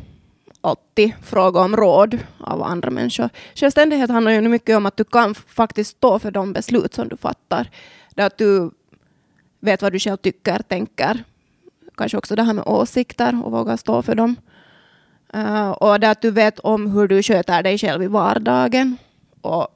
alltid 0.62 1.14
fråga 1.22 1.60
om 1.60 1.76
råd 1.76 2.18
av 2.40 2.64
andra 2.64 2.90
människor. 2.90 3.30
Självständighet 3.56 4.10
handlar 4.10 4.32
ju 4.32 4.42
mycket 4.42 4.78
om 4.78 4.86
att 4.86 4.98
du 4.98 5.04
kan 5.04 5.36
faktiskt 5.36 5.98
stå 5.98 6.20
för 6.20 6.32
de 6.32 6.54
beslut 6.54 6.94
som 6.94 7.08
du 7.08 7.18
fattar. 7.18 7.70
Det 8.16 8.24
att 8.24 8.38
du 8.38 8.72
vet 9.60 9.82
vad 9.82 9.92
du 9.92 10.00
själv 10.00 10.18
tycker, 10.18 10.60
tänker. 10.60 11.24
Kanske 11.98 12.18
också 12.18 12.36
det 12.36 12.44
här 12.44 12.54
med 12.54 12.68
åsikter 12.68 13.46
och 13.46 13.52
våga 13.52 13.78
stå 13.78 14.02
för 14.02 14.16
dem. 14.16 14.36
Uh, 15.36 15.70
och 15.70 16.00
det 16.00 16.10
att 16.10 16.22
du 16.22 16.32
vet 16.32 16.60
om 16.60 16.92
hur 16.92 17.08
du 17.08 17.24
sköter 17.24 17.64
dig 17.64 17.78
själv 17.78 18.04
i 18.04 18.08
vardagen. 18.08 18.98
Och, 19.42 19.68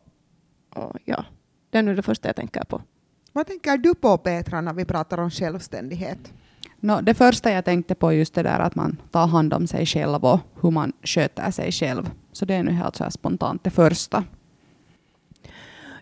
och 0.75 0.97
ja, 1.05 1.25
det 1.69 1.77
är 1.77 1.83
nu 1.83 1.95
det 1.95 2.01
första 2.01 2.29
jag 2.29 2.35
tänker 2.35 2.63
på. 2.63 2.81
Vad 3.31 3.47
tänker 3.47 3.77
du 3.77 3.95
på 3.95 4.17
Petra 4.17 4.61
när 4.61 4.73
vi 4.73 4.85
pratar 4.85 5.17
om 5.17 5.29
självständighet? 5.29 6.33
No, 6.83 7.01
det 7.01 7.13
första 7.13 7.51
jag 7.51 7.65
tänkte 7.65 7.95
på 7.95 8.07
är 8.07 8.11
just 8.11 8.33
det 8.33 8.43
där 8.43 8.59
att 8.59 8.75
man 8.75 8.97
tar 9.11 9.27
hand 9.27 9.53
om 9.53 9.67
sig 9.67 9.85
själv 9.85 10.25
och 10.25 10.39
hur 10.61 10.71
man 10.71 10.93
sköter 11.03 11.51
sig 11.51 11.71
själv. 11.71 12.09
Så 12.31 12.45
det 12.45 12.53
är 12.53 12.63
nu 12.63 12.71
helt 12.71 12.95
så 12.95 13.03
här 13.03 13.11
spontant 13.11 13.63
det 13.63 13.69
första. 13.69 14.23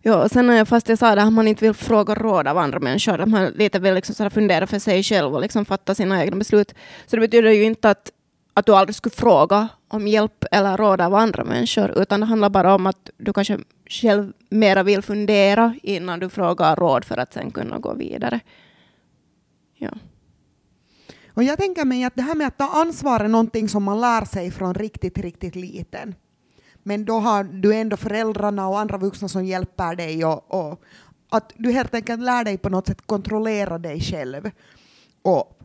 Ja, 0.01 0.23
och 0.23 0.31
sen 0.31 0.49
jag, 0.49 0.67
fast 0.67 0.89
jag 0.89 0.97
sa 0.97 1.15
det 1.15 1.23
att 1.23 1.33
man 1.33 1.47
inte 1.47 1.65
vill 1.65 1.73
fråga 1.73 2.15
råd 2.15 2.47
av 2.47 2.57
andra 2.57 2.79
människor, 2.79 3.19
att 3.19 3.29
man 3.29 3.45
lite 3.45 3.79
vill 3.79 3.93
liksom 3.93 4.15
så 4.15 4.29
fundera 4.29 4.67
för 4.67 4.79
sig 4.79 5.03
själv 5.03 5.35
och 5.35 5.41
liksom 5.41 5.65
fatta 5.65 5.95
sina 5.95 6.23
egna 6.23 6.37
beslut. 6.37 6.73
Så 7.05 7.15
det 7.15 7.19
betyder 7.19 7.51
ju 7.51 7.63
inte 7.63 7.89
att, 7.89 8.11
att 8.53 8.65
du 8.65 8.75
aldrig 8.75 8.95
skulle 8.95 9.15
fråga 9.15 9.67
om 9.87 10.07
hjälp 10.07 10.45
eller 10.51 10.77
råd 10.77 11.01
av 11.01 11.15
andra 11.15 11.43
människor, 11.43 12.01
utan 12.01 12.19
det 12.19 12.25
handlar 12.25 12.49
bara 12.49 12.75
om 12.75 12.87
att 12.87 13.09
du 13.17 13.33
kanske 13.33 13.57
själv 13.89 14.33
mera 14.49 14.83
vill 14.83 15.01
fundera 15.01 15.75
innan 15.83 16.19
du 16.19 16.29
frågar 16.29 16.75
råd 16.75 17.05
för 17.05 17.17
att 17.17 17.33
sen 17.33 17.51
kunna 17.51 17.79
gå 17.79 17.93
vidare. 17.93 18.39
Ja. 19.77 19.91
Och 21.33 21.43
jag 21.43 21.57
tänker 21.57 21.85
mig 21.85 22.03
att 22.03 22.15
det 22.15 22.21
här 22.21 22.35
med 22.35 22.47
att 22.47 22.57
ta 22.57 22.67
ansvar 22.67 23.19
är 23.19 23.27
någonting 23.27 23.69
som 23.69 23.83
man 23.83 24.01
lär 24.01 24.25
sig 24.25 24.51
från 24.51 24.73
riktigt, 24.73 25.17
riktigt 25.17 25.55
liten. 25.55 26.15
Men 26.83 27.05
då 27.05 27.19
har 27.19 27.43
du 27.43 27.75
ändå 27.75 27.97
föräldrarna 27.97 28.67
och 28.67 28.79
andra 28.79 28.97
vuxna 28.97 29.27
som 29.27 29.45
hjälper 29.45 29.95
dig 29.95 30.25
och, 30.25 30.69
och 30.71 30.83
att 31.29 31.53
du 31.57 31.71
helt 31.71 31.95
enkelt 31.95 32.21
lär 32.21 32.43
dig 32.43 32.57
på 32.57 32.69
något 32.69 32.87
sätt 32.87 33.07
kontrollera 33.07 33.77
dig 33.77 34.01
själv 34.01 34.51
och 35.21 35.57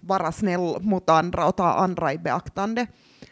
vara 0.00 0.32
snäll 0.32 0.80
mot 0.80 1.10
andra 1.10 1.46
och 1.46 1.56
ta 1.56 1.72
andra 1.72 2.12
i 2.12 2.18
beaktande. 2.18 2.86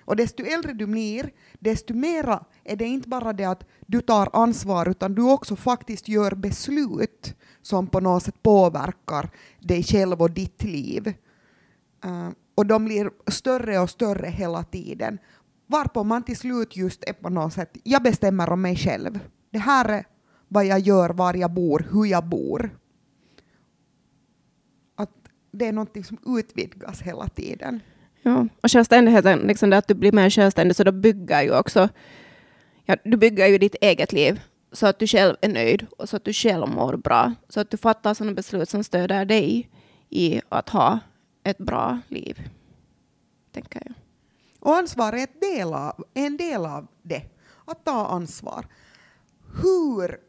Och 0.04 0.16
desto 0.16 0.44
äldre 0.44 0.72
du 0.72 0.86
blir, 0.86 1.30
desto 1.58 1.94
mera 1.94 2.44
är 2.64 2.76
det 2.76 2.84
inte 2.84 3.08
bara 3.08 3.32
det 3.32 3.44
att 3.44 3.64
du 3.86 4.00
tar 4.00 4.28
ansvar, 4.32 4.88
utan 4.88 5.14
du 5.14 5.22
också 5.22 5.56
faktiskt 5.56 6.08
gör 6.08 6.34
beslut 6.34 7.34
som 7.62 7.86
på 7.86 8.00
något 8.00 8.22
sätt 8.22 8.42
påverkar 8.42 9.30
dig 9.60 9.82
själv 9.82 10.22
och 10.22 10.30
ditt 10.30 10.62
liv. 10.62 11.14
Uh, 12.04 12.30
och 12.54 12.66
de 12.66 12.84
blir 12.84 13.10
större 13.26 13.78
och 13.78 13.90
större 13.90 14.26
hela 14.26 14.64
tiden. 14.64 15.18
Varpå 15.66 16.04
man 16.04 16.22
till 16.22 16.36
slut 16.36 16.76
just 16.76 17.04
är 17.04 17.12
på 17.12 17.28
något 17.28 17.52
sätt, 17.52 17.76
jag 17.82 18.02
bestämmer 18.02 18.50
om 18.50 18.62
mig 18.62 18.76
själv. 18.76 19.18
Det 19.50 19.58
här 19.58 19.88
är 19.88 20.04
vad 20.48 20.66
jag 20.66 20.78
gör, 20.78 21.10
var 21.10 21.34
jag 21.34 21.52
bor, 21.52 21.86
hur 21.92 22.04
jag 22.04 22.24
bor. 22.24 22.78
Att 24.96 25.10
det 25.52 25.66
är 25.66 25.72
någonting 25.72 26.04
som 26.04 26.18
utvidgas 26.38 27.02
hela 27.02 27.28
tiden. 27.28 27.80
Ja, 28.22 28.46
och 28.62 28.70
självständigheten, 28.70 29.38
liksom 29.38 29.70
det 29.70 29.78
att 29.78 29.88
du 29.88 29.94
blir 29.94 30.12
mer 30.12 30.30
självständig, 30.30 30.76
så 30.76 30.84
då 30.84 30.92
bygger 30.92 31.42
ju 31.42 31.58
också, 31.58 31.88
ja, 32.84 32.96
du 33.04 33.16
bygger 33.16 33.46
ju 33.46 33.58
ditt 33.58 33.76
eget 33.80 34.12
liv 34.12 34.40
så 34.72 34.86
att 34.86 34.98
du 34.98 35.06
själv 35.06 35.36
är 35.40 35.48
nöjd 35.48 35.86
och 35.98 36.08
så 36.08 36.16
att 36.16 36.24
du 36.24 36.32
själv 36.32 36.68
mår 36.68 36.96
bra. 36.96 37.32
Så 37.48 37.60
att 37.60 37.70
du 37.70 37.76
fattar 37.76 38.14
sådana 38.14 38.34
beslut 38.34 38.68
som 38.68 38.84
stöder 38.84 39.24
dig 39.24 39.70
i 40.10 40.40
att 40.48 40.68
ha 40.68 40.98
ett 41.46 41.58
bra 41.58 41.98
liv, 42.08 42.48
tänker 43.52 43.82
jag. 43.84 43.94
Och 44.60 44.76
ansvar 44.76 45.12
är 45.12 45.24
ett 45.24 45.40
del 45.40 45.74
av, 45.74 46.04
en 46.14 46.36
del 46.36 46.66
av 46.66 46.86
det, 47.02 47.22
att 47.64 47.84
ta 47.84 48.06
ansvar. 48.06 48.66
Hur 49.62 50.20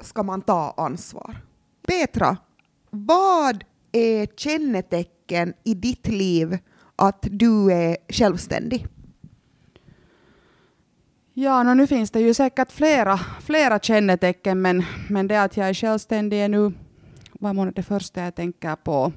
ska 0.00 0.22
man 0.22 0.42
ta 0.42 0.74
ansvar? 0.76 1.36
Petra, 1.86 2.36
vad 2.90 3.64
är 3.92 4.26
kännetecken 4.36 5.54
i 5.64 5.74
ditt 5.74 6.08
liv 6.08 6.58
att 6.96 7.26
du 7.30 7.72
är 7.72 7.96
självständig? 8.08 8.86
Ja, 11.32 11.62
no, 11.62 11.74
nu 11.74 11.86
finns 11.86 12.10
det 12.10 12.20
ju 12.20 12.34
säkert 12.34 12.72
flera, 12.72 13.18
flera 13.40 13.78
kännetecken, 13.78 14.62
men, 14.62 14.84
men 15.10 15.28
det 15.28 15.42
att 15.42 15.56
jag 15.56 15.68
är 15.68 15.74
självständig 15.74 16.38
är 16.38 16.48
nu 16.48 16.72
vad 17.32 17.54
månne 17.54 17.70
det 17.70 17.82
första 17.82 18.22
jag 18.22 18.34
tänker 18.34 18.76
på. 18.76 19.12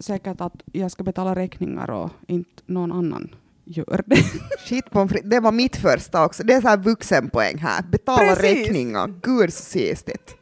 Säkert 0.00 0.40
att 0.40 0.62
jag 0.72 0.90
ska 0.90 1.02
betala 1.02 1.34
räkningar 1.34 1.90
och 1.90 2.10
inte 2.26 2.62
någon 2.66 2.92
annan 2.92 3.34
gör 3.64 4.02
det. 4.06 4.16
Shit 4.66 4.90
pommes 4.90 5.12
det 5.24 5.40
var 5.40 5.52
mitt 5.52 5.76
första 5.76 6.24
också. 6.24 6.42
Det 6.42 6.54
är 6.54 6.60
så 6.60 6.68
här 6.68 6.76
vuxenpoäng 6.76 7.58
här. 7.58 7.82
Betala 7.82 8.18
Precis. 8.18 8.42
räkningar. 8.42 9.14
Gud 9.22 9.52
så 9.52 9.62
sistigt. 9.62 10.36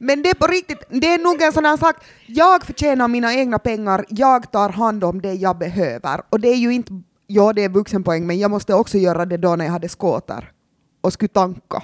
Men 0.00 0.22
det 0.22 0.30
är 0.30 0.34
på 0.34 0.46
riktigt, 0.46 0.82
det 0.88 1.06
är 1.06 1.18
nog 1.18 1.42
en 1.42 1.52
sån 1.52 1.64
här 1.64 1.76
sak, 1.76 1.96
jag 2.26 2.62
förtjänar 2.64 3.08
mina 3.08 3.34
egna 3.34 3.58
pengar, 3.58 4.04
jag 4.08 4.52
tar 4.52 4.68
hand 4.68 5.04
om 5.04 5.20
det 5.22 5.34
jag 5.34 5.58
behöver. 5.58 6.20
Och 6.30 6.40
det 6.40 6.48
är 6.48 6.56
ju 6.56 6.74
inte, 6.74 7.02
ja 7.26 7.52
det 7.52 7.64
är 7.64 7.68
vuxenpoäng, 7.68 8.26
men 8.26 8.38
jag 8.38 8.50
måste 8.50 8.74
också 8.74 8.98
göra 8.98 9.26
det 9.26 9.36
då 9.36 9.56
när 9.56 9.64
jag 9.64 9.72
hade 9.72 9.88
skåtar 9.88 10.52
och 11.00 11.12
skulle 11.12 11.28
tanka. 11.28 11.82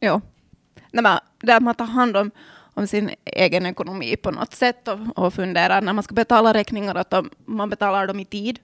Ja. 0.00 0.20
Nej, 0.92 1.02
men 1.02 1.18
där 1.42 1.60
man 1.60 1.74
tar 1.74 1.84
hand 1.84 2.16
om, 2.16 2.30
om 2.80 2.86
sin 2.86 3.10
egen 3.24 3.66
ekonomi 3.66 4.16
på 4.16 4.30
något 4.30 4.54
sätt 4.54 4.88
och, 4.88 4.98
och 5.18 5.34
funderar 5.34 5.80
när 5.80 5.92
man 5.92 6.04
ska 6.04 6.14
betala 6.14 6.54
räkningar 6.54 6.94
att 6.94 7.10
de, 7.10 7.30
man 7.44 7.70
betalar 7.70 8.06
dem 8.06 8.20
i 8.20 8.24
tid. 8.24 8.58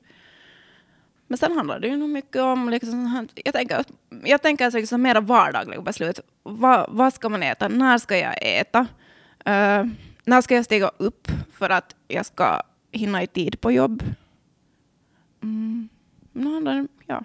Men 1.27 1.39
sen 1.39 1.53
handlar 1.53 1.81
det 1.81 1.89
ju 1.89 1.97
nog 1.97 2.09
mycket 2.09 2.43
om, 2.43 2.69
liksom, 2.69 3.27
jag 3.45 3.55
tänker, 3.55 3.85
jag 4.25 4.43
tänker 4.43 4.65
alltså 4.65 4.79
liksom 4.79 5.03
mera 5.03 5.21
vardagliga 5.21 5.81
beslut. 5.81 6.21
Va, 6.43 6.87
vad 6.89 7.15
ska 7.15 7.29
man 7.29 7.43
äta? 7.43 7.69
När 7.69 7.99
ska 7.99 8.19
jag 8.19 8.35
äta? 8.41 8.81
Uh, 9.49 9.87
när 10.25 10.41
ska 10.41 10.55
jag 10.55 10.65
stiga 10.65 10.91
upp 10.97 11.29
för 11.53 11.71
att 11.71 11.97
jag 12.09 12.27
ska 12.27 12.63
hinna 12.93 13.23
i 13.23 13.27
tid 13.27 13.61
på 13.61 13.73
jobb? 13.73 14.03
Mm. 15.43 15.89
Nu 16.33 16.53
handlar 16.53 16.75
det, 16.75 16.87
ja, 17.07 17.25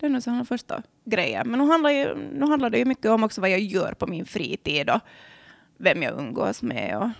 det 0.00 0.06
är 0.06 0.10
nog 0.10 0.22
sådana 0.22 0.44
första 0.44 0.82
grejer. 1.04 1.44
Men 1.44 1.58
nu 1.58 1.66
handlar, 1.66 1.90
ju, 1.90 2.14
nu 2.14 2.46
handlar 2.46 2.70
det 2.70 2.78
ju 2.78 2.84
mycket 2.84 3.10
om 3.10 3.24
också 3.24 3.40
vad 3.40 3.50
jag 3.50 3.60
gör 3.60 3.92
på 3.94 4.06
min 4.06 4.26
fritid 4.26 4.90
och 4.90 5.00
vem 5.82 6.02
jag 6.02 6.18
umgås 6.18 6.62
med 6.62 6.96
och, 6.96 7.10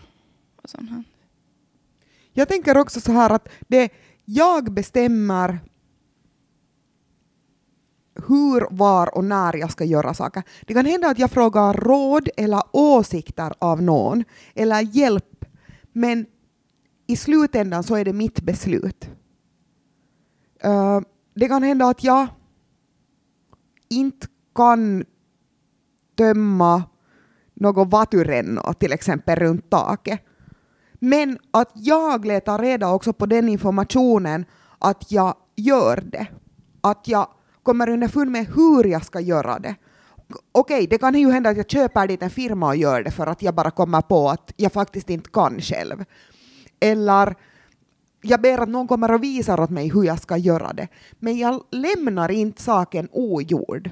och 0.62 0.70
sånt 0.70 0.90
här. 0.90 1.05
Jag 2.33 2.48
tänker 2.48 2.77
också 2.77 3.01
så 3.01 3.12
här 3.12 3.31
att 3.31 3.48
det 3.68 3.92
jag 4.25 4.72
bestämmer 4.72 5.59
hur, 8.29 8.66
var 8.70 9.14
och 9.14 9.25
när 9.25 9.57
jag 9.57 9.70
ska 9.70 9.85
göra 9.85 10.14
saker. 10.14 10.42
Det 10.66 10.75
kan 10.75 10.87
hända 10.87 11.09
att 11.09 11.18
jag 11.18 11.31
frågar 11.31 11.75
råd 11.75 12.29
eller 12.37 12.62
åsikter 12.72 13.53
av 13.59 13.83
någon 13.83 14.25
eller 14.55 14.81
hjälp, 14.81 15.44
men 15.92 16.27
i 17.07 17.16
slutändan 17.16 17.83
så 17.83 17.94
är 17.96 18.05
det 18.05 18.12
mitt 18.12 18.40
beslut. 18.40 19.11
Eh, 20.61 21.01
det 21.35 21.48
kan 21.48 21.62
hända 21.62 21.87
att 21.87 22.05
jag 22.05 22.27
inte 23.88 24.27
kan 24.55 25.05
tömma 26.16 26.83
något 27.55 27.88
vaturenno 27.88 28.73
till 28.73 28.93
exempel 28.93 29.37
runt 29.37 29.71
taket. 29.71 30.21
Men 30.99 31.38
att 31.51 31.71
jag 31.75 32.25
letar 32.25 32.59
reda 32.59 32.88
också 32.88 33.12
på 33.12 33.27
den 33.27 33.49
informationen 33.49 34.45
att 34.79 35.12
jag 35.12 35.35
gör 35.57 36.03
det. 36.12 36.27
Att 36.81 37.09
jag 37.09 37.29
kommer 37.62 37.88
underfund 37.88 38.31
med 38.31 38.47
hur 38.47 38.85
jag 38.85 39.05
ska 39.05 39.21
göra 39.21 39.59
det. 39.59 39.75
Okej, 40.53 40.87
det 40.87 40.99
kan 40.99 41.15
ju 41.15 41.31
hända 41.31 41.51
att 41.51 41.57
jag 41.57 41.71
köper 41.71 42.07
dit 42.07 42.23
en 42.23 42.31
firma 42.31 42.69
och 42.69 42.77
gör 42.77 43.03
det 43.03 43.11
för 43.11 43.27
att 43.27 43.43
jag 43.43 43.55
bara 43.55 43.71
kommer 43.71 44.01
på 44.01 44.29
att 44.29 44.53
jag 44.57 44.73
faktiskt 44.73 45.11
inte 45.11 45.31
kan 45.31 45.61
själv. 45.61 46.05
Eller 46.81 47.35
jag 48.23 48.41
ber 48.41 48.59
att 48.59 48.69
någon 48.69 48.88
kommer 48.88 49.12
och 49.12 49.23
visar 49.23 49.61
åt 49.61 49.71
mig 49.71 49.88
hur 49.88 50.03
jag 50.03 50.21
ska 50.21 50.37
göra 50.37 50.73
det. 50.73 50.88
Men 51.19 51.38
jag 51.38 51.62
lämnar 51.71 52.31
inte 52.31 52.62
saken 52.62 53.09
ogjord. 53.12 53.91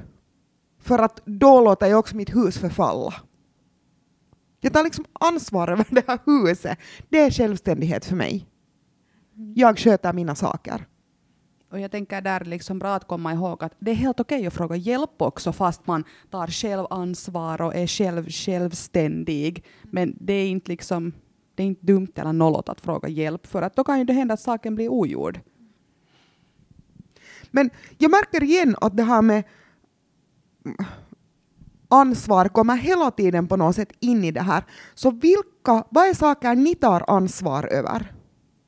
För 0.83 0.99
att 0.99 1.20
då 1.25 1.61
låter 1.61 1.87
jag 1.87 1.99
också 1.99 2.16
mitt 2.16 2.37
hus 2.37 2.59
förfalla. 2.59 3.14
Jag 4.61 4.73
tar 4.73 4.85
liksom 4.85 5.05
ansvar 5.12 5.68
över 5.68 5.87
det 5.90 6.05
här 6.09 6.18
huset. 6.27 6.79
Det 7.09 7.20
är 7.20 7.31
självständighet 7.31 8.05
för 8.05 8.16
mig. 8.16 8.46
Jag 9.55 9.79
sköter 9.79 10.12
mina 10.12 10.35
saker. 10.35 10.87
Och 11.70 11.81
jag 11.81 11.90
tänker 11.90 12.20
där 12.20 12.40
är 12.40 12.44
liksom 12.44 12.79
bra 12.79 12.94
att 12.94 13.07
komma 13.07 13.33
ihåg 13.33 13.64
att 13.64 13.73
det 13.79 13.90
är 13.90 13.94
helt 13.94 14.20
okej 14.20 14.46
att 14.46 14.55
fråga 14.55 14.77
hjälp 14.77 15.23
också 15.23 15.53
fast 15.53 15.87
man 15.87 16.05
tar 16.31 16.46
själv 16.46 16.87
ansvar 16.90 17.62
och 17.62 17.75
är 17.75 17.87
själv 17.87 18.31
självständig. 18.31 19.64
Men 19.83 20.16
det 20.20 20.33
är 20.33 20.49
inte 20.49 20.70
liksom 20.70 21.12
det 21.55 21.62
är 21.62 21.66
inte 21.66 21.87
dumt 21.87 22.12
eller 22.14 22.33
nollot 22.33 22.68
att 22.68 22.81
fråga 22.81 23.09
hjälp 23.09 23.46
för 23.46 23.62
att 23.62 23.77
då 23.77 23.85
kan 23.85 23.99
ju 23.99 24.05
det 24.05 24.12
hända 24.12 24.35
att 24.35 24.40
saken 24.40 24.75
blir 24.75 24.88
ogjord. 24.88 25.40
Men 27.51 27.70
jag 27.99 28.11
märker 28.11 28.42
igen 28.42 28.77
att 28.81 28.96
det 28.96 29.03
här 29.03 29.23
med 29.23 29.44
ansvar 31.90 32.48
kommer 32.48 32.76
hela 32.76 33.11
tiden 33.11 33.48
på 33.48 33.57
något 33.57 33.76
sätt 33.76 33.92
in 34.00 34.24
i 34.24 34.31
det 34.31 34.42
här. 34.42 34.64
Så 34.94 35.11
vilka, 35.11 35.85
vad 35.90 36.09
är 36.09 36.14
saker 36.14 36.55
ni 36.55 36.74
tar 36.74 37.05
ansvar 37.07 37.66
över 37.66 38.12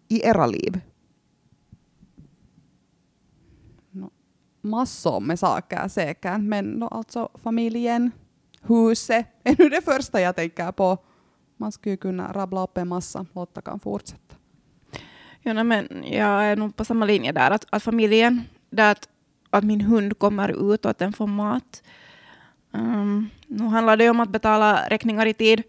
i 0.08 0.22
era 0.22 0.46
liv? 0.46 0.80
Massor 4.62 5.20
med 5.20 5.38
saker 5.38 5.88
säkert, 5.88 6.40
men 6.40 6.80
då 6.80 6.88
alltså 6.88 7.28
familjen, 7.34 8.10
huset 8.62 9.26
är 9.44 9.56
nu 9.58 9.68
det 9.68 9.82
första 9.84 10.20
jag 10.20 10.36
tänker 10.36 10.72
på. 10.72 10.98
Man 11.56 11.72
skulle 11.72 11.96
kunna 11.96 12.32
rabbla 12.32 12.62
upp 12.62 12.78
en 12.78 12.88
massa, 12.88 13.26
Lotta 13.32 13.60
kan 13.60 13.80
fortsätta. 13.80 14.34
Ja, 15.40 15.52
nej, 15.52 15.64
men 15.64 16.04
jag 16.06 16.44
är 16.44 16.56
nog 16.56 16.76
på 16.76 16.84
samma 16.84 17.04
linje 17.04 17.32
där, 17.32 17.50
att, 17.50 17.66
att 17.70 17.82
familjen, 17.82 18.42
det 18.70 18.90
att, 18.90 19.08
att 19.50 19.64
min 19.64 19.80
hund 19.80 20.18
kommer 20.18 20.72
ut 20.72 20.84
och 20.84 20.90
att 20.90 20.98
den 20.98 21.12
får 21.12 21.26
mat. 21.26 21.82
Um, 22.72 23.30
nu 23.46 23.64
handlar 23.64 23.96
det 23.96 24.04
ju 24.04 24.10
om 24.10 24.20
att 24.20 24.28
betala 24.28 24.88
räkningar 24.88 25.26
i 25.26 25.34
tid. 25.34 25.62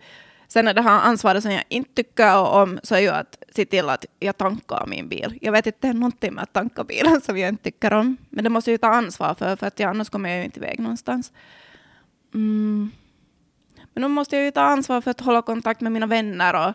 Sen 0.47 0.67
är 0.67 0.73
det 0.73 0.81
här 0.81 0.99
ansvaret 1.01 1.43
som 1.43 1.51
jag 1.51 1.63
inte 1.69 2.03
tycker 2.03 2.37
om, 2.37 2.79
så 2.83 2.95
är 2.95 2.99
ju 2.99 3.09
att 3.09 3.37
se 3.55 3.65
till 3.65 3.89
att 3.89 4.05
jag 4.19 4.37
tankar 4.37 4.85
min 4.87 5.09
bil. 5.09 5.37
Jag 5.41 5.51
vet 5.51 5.65
inte, 5.65 5.77
det 5.81 5.87
är 5.87 5.93
någonting 5.93 6.33
med 6.33 6.43
att 6.43 6.53
tanka 6.53 6.83
bilen 6.83 7.21
som 7.21 7.37
jag 7.37 7.49
inte 7.49 7.63
tycker 7.63 7.93
om. 7.93 8.17
Men 8.29 8.43
det 8.43 8.49
måste 8.49 8.71
jag 8.71 8.73
ju 8.73 8.77
ta 8.77 8.87
ansvar 8.87 9.33
för, 9.33 9.55
för 9.55 9.67
att 9.67 9.79
jag, 9.79 9.89
annars 9.89 10.09
kommer 10.09 10.29
jag 10.29 10.39
ju 10.39 10.45
inte 10.45 10.59
iväg 10.59 10.79
någonstans. 10.79 11.31
Mm. 12.33 12.91
Men 13.93 14.01
då 14.01 14.07
måste 14.07 14.35
jag 14.35 14.45
ju 14.45 14.51
ta 14.51 14.61
ansvar 14.61 15.01
för 15.01 15.11
att 15.11 15.21
hålla 15.21 15.41
kontakt 15.41 15.81
med 15.81 15.91
mina 15.91 16.05
vänner 16.05 16.67
och, 16.67 16.73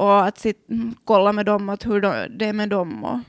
och 0.00 0.24
att 0.24 0.38
sit, 0.38 0.70
mm, 0.70 0.94
kolla 1.04 1.32
med 1.32 1.46
dem 1.46 1.68
att 1.68 1.86
hur 1.86 2.00
de, 2.00 2.26
det 2.30 2.46
är 2.46 2.52
med 2.52 2.68
dem 2.68 3.04
och, 3.04 3.20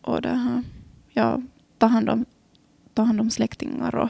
och 0.00 0.22
det 0.22 0.28
här. 0.28 0.62
Ja, 1.10 1.42
ta 1.78 1.86
hand 1.86 2.10
om, 2.10 2.24
ta 2.94 3.02
hand 3.02 3.20
om 3.20 3.30
släktingar 3.30 3.94
och, 3.94 4.08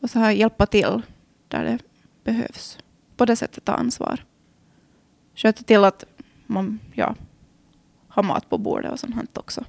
och 0.00 0.10
så 0.10 0.18
här 0.18 0.30
hjälpa 0.30 0.66
till 0.66 1.02
där 1.48 1.64
det 1.64 1.78
behövs. 2.24 2.78
På 3.16 3.24
det 3.24 3.36
sättet 3.36 3.64
ta 3.64 3.72
ansvar. 3.72 4.24
Sköta 5.34 5.62
till 5.62 5.84
att 5.84 6.04
man 6.46 6.78
ja, 6.94 7.14
har 8.08 8.22
mat 8.22 8.50
på 8.50 8.58
bordet 8.58 8.92
och 8.92 9.00
sånt 9.00 9.38
också. 9.38 9.64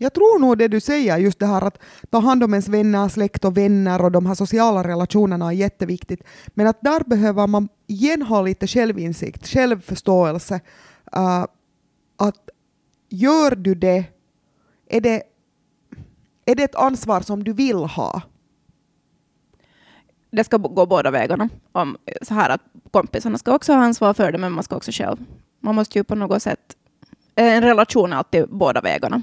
Jag 0.00 0.14
tror 0.14 0.38
nog 0.38 0.58
det 0.58 0.68
du 0.68 0.80
säger, 0.80 1.18
just 1.18 1.38
det 1.38 1.46
här 1.46 1.62
att 1.62 1.78
ta 2.10 2.18
hand 2.18 2.44
om 2.44 2.54
ens 2.54 2.68
vänner, 2.68 3.08
släkt 3.08 3.44
och 3.44 3.56
vänner 3.56 4.04
och 4.04 4.12
de 4.12 4.26
här 4.26 4.34
sociala 4.34 4.88
relationerna 4.88 5.46
är 5.46 5.52
jätteviktigt. 5.52 6.22
Men 6.46 6.66
att 6.66 6.80
där 6.80 7.04
behöver 7.06 7.46
man 7.46 7.68
igen 7.86 8.22
ha 8.22 8.42
lite 8.42 8.66
självinsikt, 8.66 9.46
självförståelse. 9.46 10.60
Uh, 11.16 11.44
att 12.16 12.50
gör 13.08 13.54
du 13.56 13.74
det, 13.74 14.04
är 14.86 15.00
det, 15.00 15.22
är 16.44 16.54
det 16.54 16.62
ett 16.62 16.74
ansvar 16.74 17.20
som 17.20 17.44
du 17.44 17.52
vill 17.52 17.76
ha? 17.76 18.22
Det 20.30 20.44
ska 20.44 20.56
gå 20.56 20.86
båda 20.86 21.10
vägarna. 21.10 21.48
Om, 21.72 21.96
så 22.22 22.34
här 22.34 22.50
att 22.50 22.60
kompisarna 22.90 23.38
ska 23.38 23.54
också 23.54 23.72
ha 23.72 23.82
ansvar 23.82 24.14
för 24.14 24.32
det, 24.32 24.38
men 24.38 24.52
man 24.52 24.64
ska 24.64 24.76
också 24.76 24.92
själv. 24.92 25.16
Man 25.60 25.74
måste 25.74 25.98
ju 25.98 26.04
på 26.04 26.14
något 26.14 26.42
sätt... 26.42 26.76
Eh, 27.34 27.56
en 27.56 27.62
relation 27.62 28.12
är 28.12 28.16
alltid 28.16 28.48
båda 28.48 28.80
vägarna. 28.80 29.22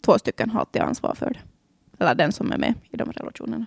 Två 0.00 0.18
stycken 0.18 0.50
har 0.50 0.60
alltid 0.60 0.82
ansvar 0.82 1.14
för 1.14 1.26
det. 1.26 1.40
Eller 1.98 2.14
den 2.14 2.32
som 2.32 2.52
är 2.52 2.58
med 2.58 2.74
i 2.90 2.96
de 2.96 3.12
relationerna. 3.12 3.66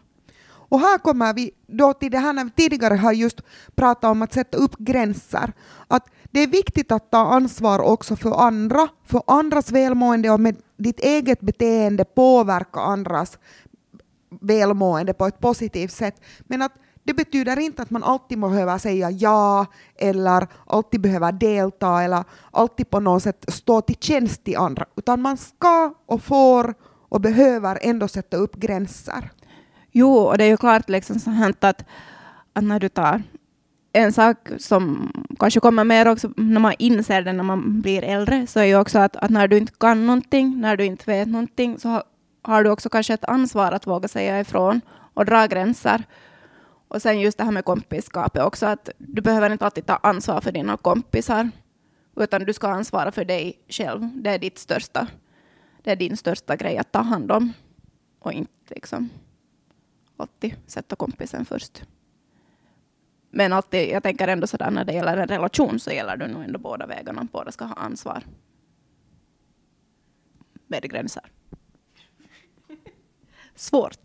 Och 0.69 0.79
här 0.79 0.97
kommer 0.97 1.33
vi 1.33 1.51
då 1.67 1.93
till 1.93 2.11
det 2.11 2.17
här 2.17 2.33
när 2.33 2.43
vi 2.43 2.51
tidigare 2.51 2.93
har 2.93 3.13
just 3.13 3.41
pratat 3.75 4.11
om 4.11 4.21
att 4.21 4.33
sätta 4.33 4.57
upp 4.57 4.77
gränser. 4.77 5.53
Att 5.87 6.09
det 6.31 6.39
är 6.39 6.47
viktigt 6.47 6.91
att 6.91 7.11
ta 7.11 7.17
ansvar 7.17 7.79
också 7.79 8.15
för 8.15 8.41
andra, 8.41 8.87
för 9.05 9.21
andras 9.27 9.71
välmående 9.71 10.29
och 10.29 10.39
med 10.39 10.55
ditt 10.77 10.99
eget 10.99 11.41
beteende 11.41 12.05
påverka 12.05 12.79
andras 12.79 13.37
välmående 14.29 15.13
på 15.13 15.25
ett 15.25 15.39
positivt 15.39 15.91
sätt. 15.91 16.21
Men 16.39 16.61
att 16.61 16.71
det 17.03 17.13
betyder 17.13 17.59
inte 17.59 17.81
att 17.81 17.89
man 17.89 18.03
alltid 18.03 18.39
behöver 18.39 18.77
säga 18.77 19.11
ja 19.11 19.65
eller 19.95 20.47
alltid 20.65 21.01
behöver 21.01 21.31
delta 21.31 22.03
eller 22.03 22.23
alltid 22.51 22.89
på 22.89 22.99
något 22.99 23.23
sätt 23.23 23.45
stå 23.47 23.81
till 23.81 23.95
tjänst 23.95 24.43
till 24.43 24.57
andra, 24.57 24.85
utan 24.95 25.21
man 25.21 25.37
ska 25.37 25.93
och 26.05 26.23
får 26.23 26.73
och 27.09 27.21
behöver 27.21 27.79
ändå 27.81 28.07
sätta 28.07 28.37
upp 28.37 28.55
gränser. 28.55 29.31
Jo, 29.91 30.13
och 30.13 30.37
det 30.37 30.43
är 30.43 30.47
ju 30.47 30.57
klart 30.57 30.89
liksom 30.89 31.19
så 31.19 31.29
hänt 31.29 31.63
att, 31.63 31.85
att 32.53 32.63
när 32.63 32.79
du 32.79 32.89
tar 32.89 33.23
en 33.93 34.13
sak 34.13 34.49
som 34.57 35.11
kanske 35.39 35.59
kommer 35.59 35.83
mer 35.83 36.07
också 36.07 36.29
när 36.37 36.59
man 36.59 36.73
inser 36.79 37.21
det 37.21 37.33
när 37.33 37.43
man 37.43 37.81
blir 37.81 38.03
äldre, 38.03 38.47
så 38.47 38.59
är 38.59 38.63
ju 38.63 38.79
också 38.79 38.99
att, 38.99 39.15
att 39.15 39.29
när 39.29 39.47
du 39.47 39.57
inte 39.57 39.73
kan 39.79 40.07
någonting, 40.07 40.61
när 40.61 40.77
du 40.77 40.85
inte 40.85 41.11
vet 41.11 41.27
någonting, 41.27 41.79
så 41.79 41.89
har, 41.89 42.03
har 42.47 42.63
du 42.63 42.69
också 42.69 42.89
kanske 42.89 43.13
ett 43.13 43.25
ansvar 43.25 43.71
att 43.71 43.87
våga 43.87 44.07
säga 44.07 44.39
ifrån 44.39 44.81
och 45.13 45.25
dra 45.25 45.45
gränser. 45.45 46.03
Och 46.87 47.01
sen 47.01 47.19
just 47.19 47.37
det 47.37 47.43
här 47.43 47.51
med 47.51 47.65
kompisskapet 47.65 48.43
också, 48.43 48.65
att 48.65 48.89
du 48.97 49.21
behöver 49.21 49.49
inte 49.49 49.65
alltid 49.65 49.85
ta 49.85 49.95
ansvar 49.95 50.41
för 50.41 50.51
dina 50.51 50.77
kompisar. 50.77 51.51
Utan 52.15 52.45
du 52.45 52.53
ska 52.53 52.67
ansvara 52.67 53.11
för 53.11 53.25
dig 53.25 53.59
själv. 53.69 54.09
Det 54.13 54.29
är 54.29 54.39
ditt 54.39 54.57
största. 54.57 55.07
Det 55.83 55.91
är 55.91 55.95
din 55.95 56.17
största 56.17 56.55
grej 56.55 56.77
att 56.77 56.91
ta 56.91 56.99
hand 56.99 57.31
om. 57.31 57.53
Och 58.19 58.33
inte 58.33 58.73
liksom 58.73 59.09
alltid 60.17 60.55
sätta 60.67 60.95
kompisen 60.95 61.45
först. 61.45 61.83
Men 63.29 63.53
alltid, 63.53 63.89
jag 63.89 64.03
tänker 64.03 64.27
ändå 64.27 64.47
sådär 64.47 64.71
när 64.71 64.85
det 64.85 64.93
gäller 64.93 65.17
en 65.17 65.27
relation 65.27 65.79
så 65.79 65.91
gäller 65.91 66.17
det 66.17 66.27
nog 66.27 66.43
ändå 66.43 66.59
båda 66.59 66.87
vägarna. 66.87 67.27
Båda 67.31 67.51
ska 67.51 67.65
ha 67.65 67.75
ansvar. 67.75 68.23
Med 70.67 70.89
gränser. 70.89 71.31
Svårt. 73.57 73.99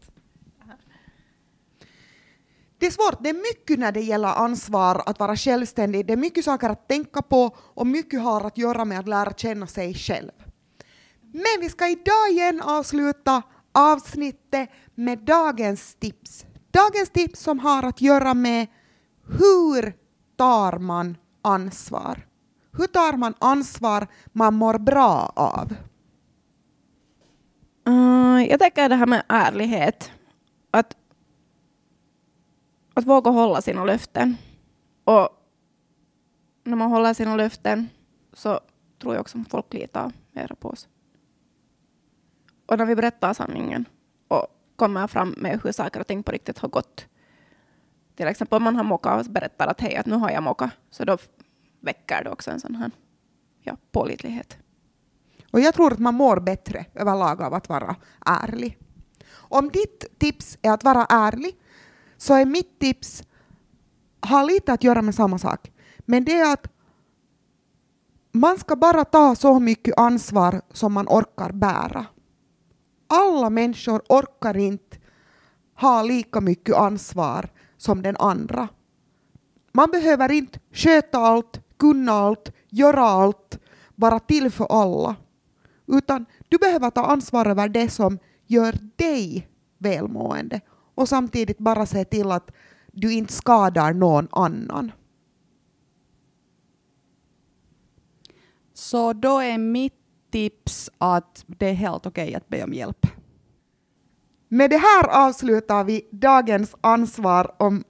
Det 2.78 2.86
är 2.86 2.90
svårt. 2.90 3.16
Det 3.20 3.28
är 3.28 3.34
mycket 3.34 3.78
när 3.78 3.92
det 3.92 4.00
gäller 4.00 4.28
ansvar 4.28 5.02
att 5.06 5.18
vara 5.18 5.36
självständig. 5.36 6.06
Det 6.06 6.12
är 6.12 6.16
mycket 6.16 6.44
saker 6.44 6.68
att 6.68 6.88
tänka 6.88 7.22
på 7.22 7.56
och 7.56 7.86
mycket 7.86 8.20
har 8.20 8.46
att 8.46 8.58
göra 8.58 8.84
med 8.84 8.98
att 8.98 9.08
lära 9.08 9.32
känna 9.32 9.66
sig 9.66 9.94
själv. 9.94 10.30
Men 11.20 11.60
vi 11.60 11.68
ska 11.68 11.88
idag 11.88 12.30
igen 12.30 12.60
avsluta 12.60 13.42
avsnittet 13.72 14.70
med 14.94 15.18
dagens 15.18 15.94
tips. 15.94 16.46
Dagens 16.70 17.10
tips 17.10 17.40
som 17.40 17.58
har 17.58 17.82
att 17.82 18.00
göra 18.00 18.34
med 18.34 18.66
hur 19.26 19.94
tar 20.36 20.78
man 20.78 21.16
ansvar? 21.42 22.26
Hur 22.72 22.86
tar 22.86 23.16
man 23.16 23.34
ansvar 23.38 24.06
man 24.32 24.54
mår 24.54 24.78
bra 24.78 25.32
av? 25.36 25.74
Mm, 27.84 28.36
uh, 28.36 28.44
jag 28.50 28.58
tänker 28.58 28.88
det 28.88 28.94
här 28.94 29.06
med 29.06 29.22
ärlighet. 29.28 30.12
Att, 30.70 30.96
att 32.94 33.06
våga 33.06 33.30
hålla 33.30 33.62
sina 33.62 33.84
löften. 33.84 34.36
Och 35.04 35.28
när 36.64 36.76
man 36.76 36.90
håller 36.90 37.14
sina 37.14 37.36
löften 37.36 37.88
så 38.32 38.60
tror 38.98 39.14
jag 39.14 39.20
också 39.20 39.38
att 39.38 39.50
folk 39.50 39.72
litar 39.72 40.12
mer 40.32 40.54
på 40.60 40.68
oss. 40.68 40.88
Och 42.66 42.78
när 42.78 42.86
vi 42.86 42.94
berättar 42.94 43.34
sanningen 43.34 43.84
och 44.28 44.46
kommer 44.76 45.06
fram 45.06 45.34
med 45.38 45.60
hur 45.64 45.72
saker 45.72 46.00
och 46.00 46.06
ting 46.06 46.22
på 46.22 46.32
riktigt 46.32 46.58
har 46.58 46.68
gått. 46.68 47.06
Till 48.14 48.26
exempel 48.26 48.56
om 48.56 48.62
man 48.62 48.76
har 48.76 48.84
mockat 48.84 49.26
och 49.26 49.32
berättar 49.32 49.66
att 49.66 49.80
hej, 49.80 49.96
att 49.96 50.06
nu 50.06 50.14
har 50.14 50.30
jag 50.30 50.42
mockat. 50.42 50.70
Så 50.90 51.04
då 51.04 51.18
väcker 51.80 52.24
det 52.24 52.30
också 52.30 52.50
en 52.50 52.60
sån 52.60 52.74
här 52.74 52.90
ja, 53.60 53.76
pålitlighet. 53.92 54.58
Och 55.52 55.60
jag 55.60 55.74
tror 55.74 55.92
att 55.92 55.98
man 55.98 56.14
mår 56.14 56.40
bättre 56.40 56.84
överlag 56.94 57.42
av 57.42 57.54
att 57.54 57.68
vara 57.68 57.96
ärlig. 58.26 58.78
Om 59.34 59.68
ditt 59.68 60.18
tips 60.18 60.58
är 60.62 60.70
att 60.70 60.84
vara 60.84 61.06
ärlig 61.08 61.56
så 62.16 62.34
är 62.34 62.44
mitt 62.44 62.78
tips 62.78 63.22
har 64.20 64.44
lite 64.44 64.72
att 64.72 64.84
göra 64.84 65.02
med 65.02 65.14
samma 65.14 65.38
sak. 65.38 65.72
Men 65.98 66.24
det 66.24 66.38
är 66.38 66.52
att 66.52 66.66
man 68.32 68.58
ska 68.58 68.76
bara 68.76 69.04
ta 69.04 69.34
så 69.34 69.60
mycket 69.60 69.98
ansvar 69.98 70.62
som 70.72 70.92
man 70.92 71.08
orkar 71.08 71.52
bära. 71.52 72.06
Alla 73.06 73.50
människor 73.50 74.02
orkar 74.08 74.56
inte 74.56 74.96
ha 75.80 76.02
lika 76.02 76.40
mycket 76.40 76.76
ansvar 76.76 77.48
som 77.76 78.02
den 78.02 78.16
andra. 78.16 78.68
Man 79.72 79.90
behöver 79.90 80.32
inte 80.32 80.60
sköta 80.72 81.18
allt, 81.18 81.60
kunna 81.76 82.12
allt, 82.12 82.52
göra 82.68 83.02
allt, 83.02 83.58
vara 83.94 84.20
till 84.20 84.50
för 84.50 84.66
alla. 84.82 85.16
Utan 85.86 86.26
du 86.48 86.58
behöver 86.58 86.90
ta 86.90 87.06
ansvar 87.06 87.46
över 87.46 87.68
det 87.68 87.90
som 87.90 88.18
gör 88.46 88.78
dig 88.96 89.48
välmående 89.78 90.60
och 90.94 91.08
samtidigt 91.08 91.58
bara 91.58 91.86
se 91.86 92.04
till 92.04 92.30
att 92.30 92.50
du 92.92 93.12
inte 93.12 93.32
skadar 93.32 93.92
någon 93.92 94.28
annan. 94.30 94.92
Så 98.74 99.12
då 99.12 99.38
är 99.38 99.58
mitt 99.58 99.98
tips 100.30 100.90
att 100.98 101.44
det 101.46 101.66
är 101.66 101.74
helt 101.74 102.06
okej 102.06 102.24
okay 102.24 102.34
att 102.34 102.48
be 102.48 102.64
om 102.64 102.72
hjälp. 102.72 103.06
Med 104.48 104.70
det 104.70 104.78
här 104.78 105.26
avslutar 105.28 105.84
vi 105.84 106.08
dagens 106.10 106.76
ansvar 106.80 107.54
om 107.58 107.84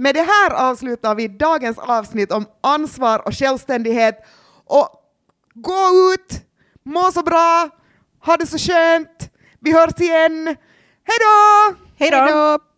Med 0.00 0.14
det 0.14 0.22
här 0.22 0.70
avslutar 0.70 1.14
vi 1.14 1.28
dagens 1.28 1.78
avsnitt 1.78 2.32
om 2.32 2.46
ansvar 2.60 3.26
och 3.26 3.34
självständighet. 3.34 4.24
Och 4.64 4.88
gå 5.54 6.12
ut, 6.14 6.42
må 6.82 7.12
så 7.12 7.22
bra, 7.22 7.68
ha 8.24 8.36
det 8.36 8.46
så 8.46 8.58
skönt. 8.58 9.30
Vi 9.58 9.72
hörs 9.72 10.00
igen. 10.00 10.46
Hej 11.04 11.18
då! 11.20 11.74
Hej 11.98 12.10
då! 12.10 12.69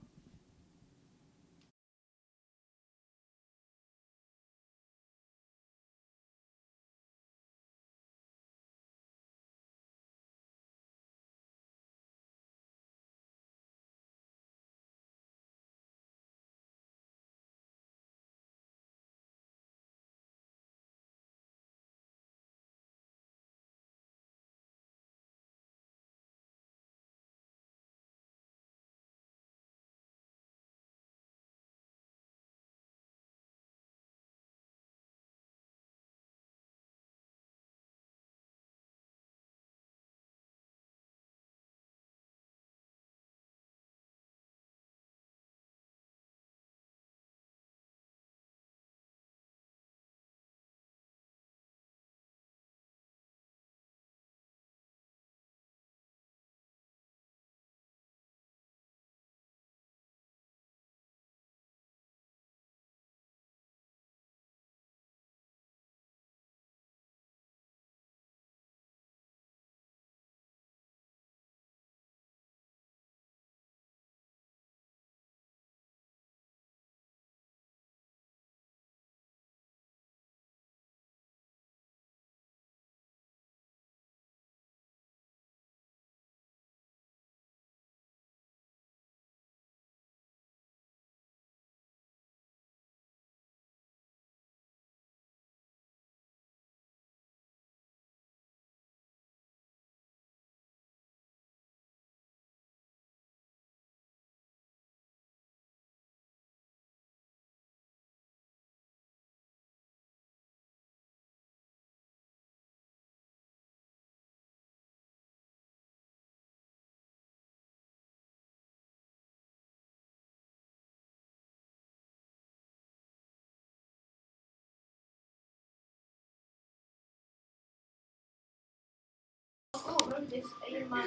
thank 130.33 131.05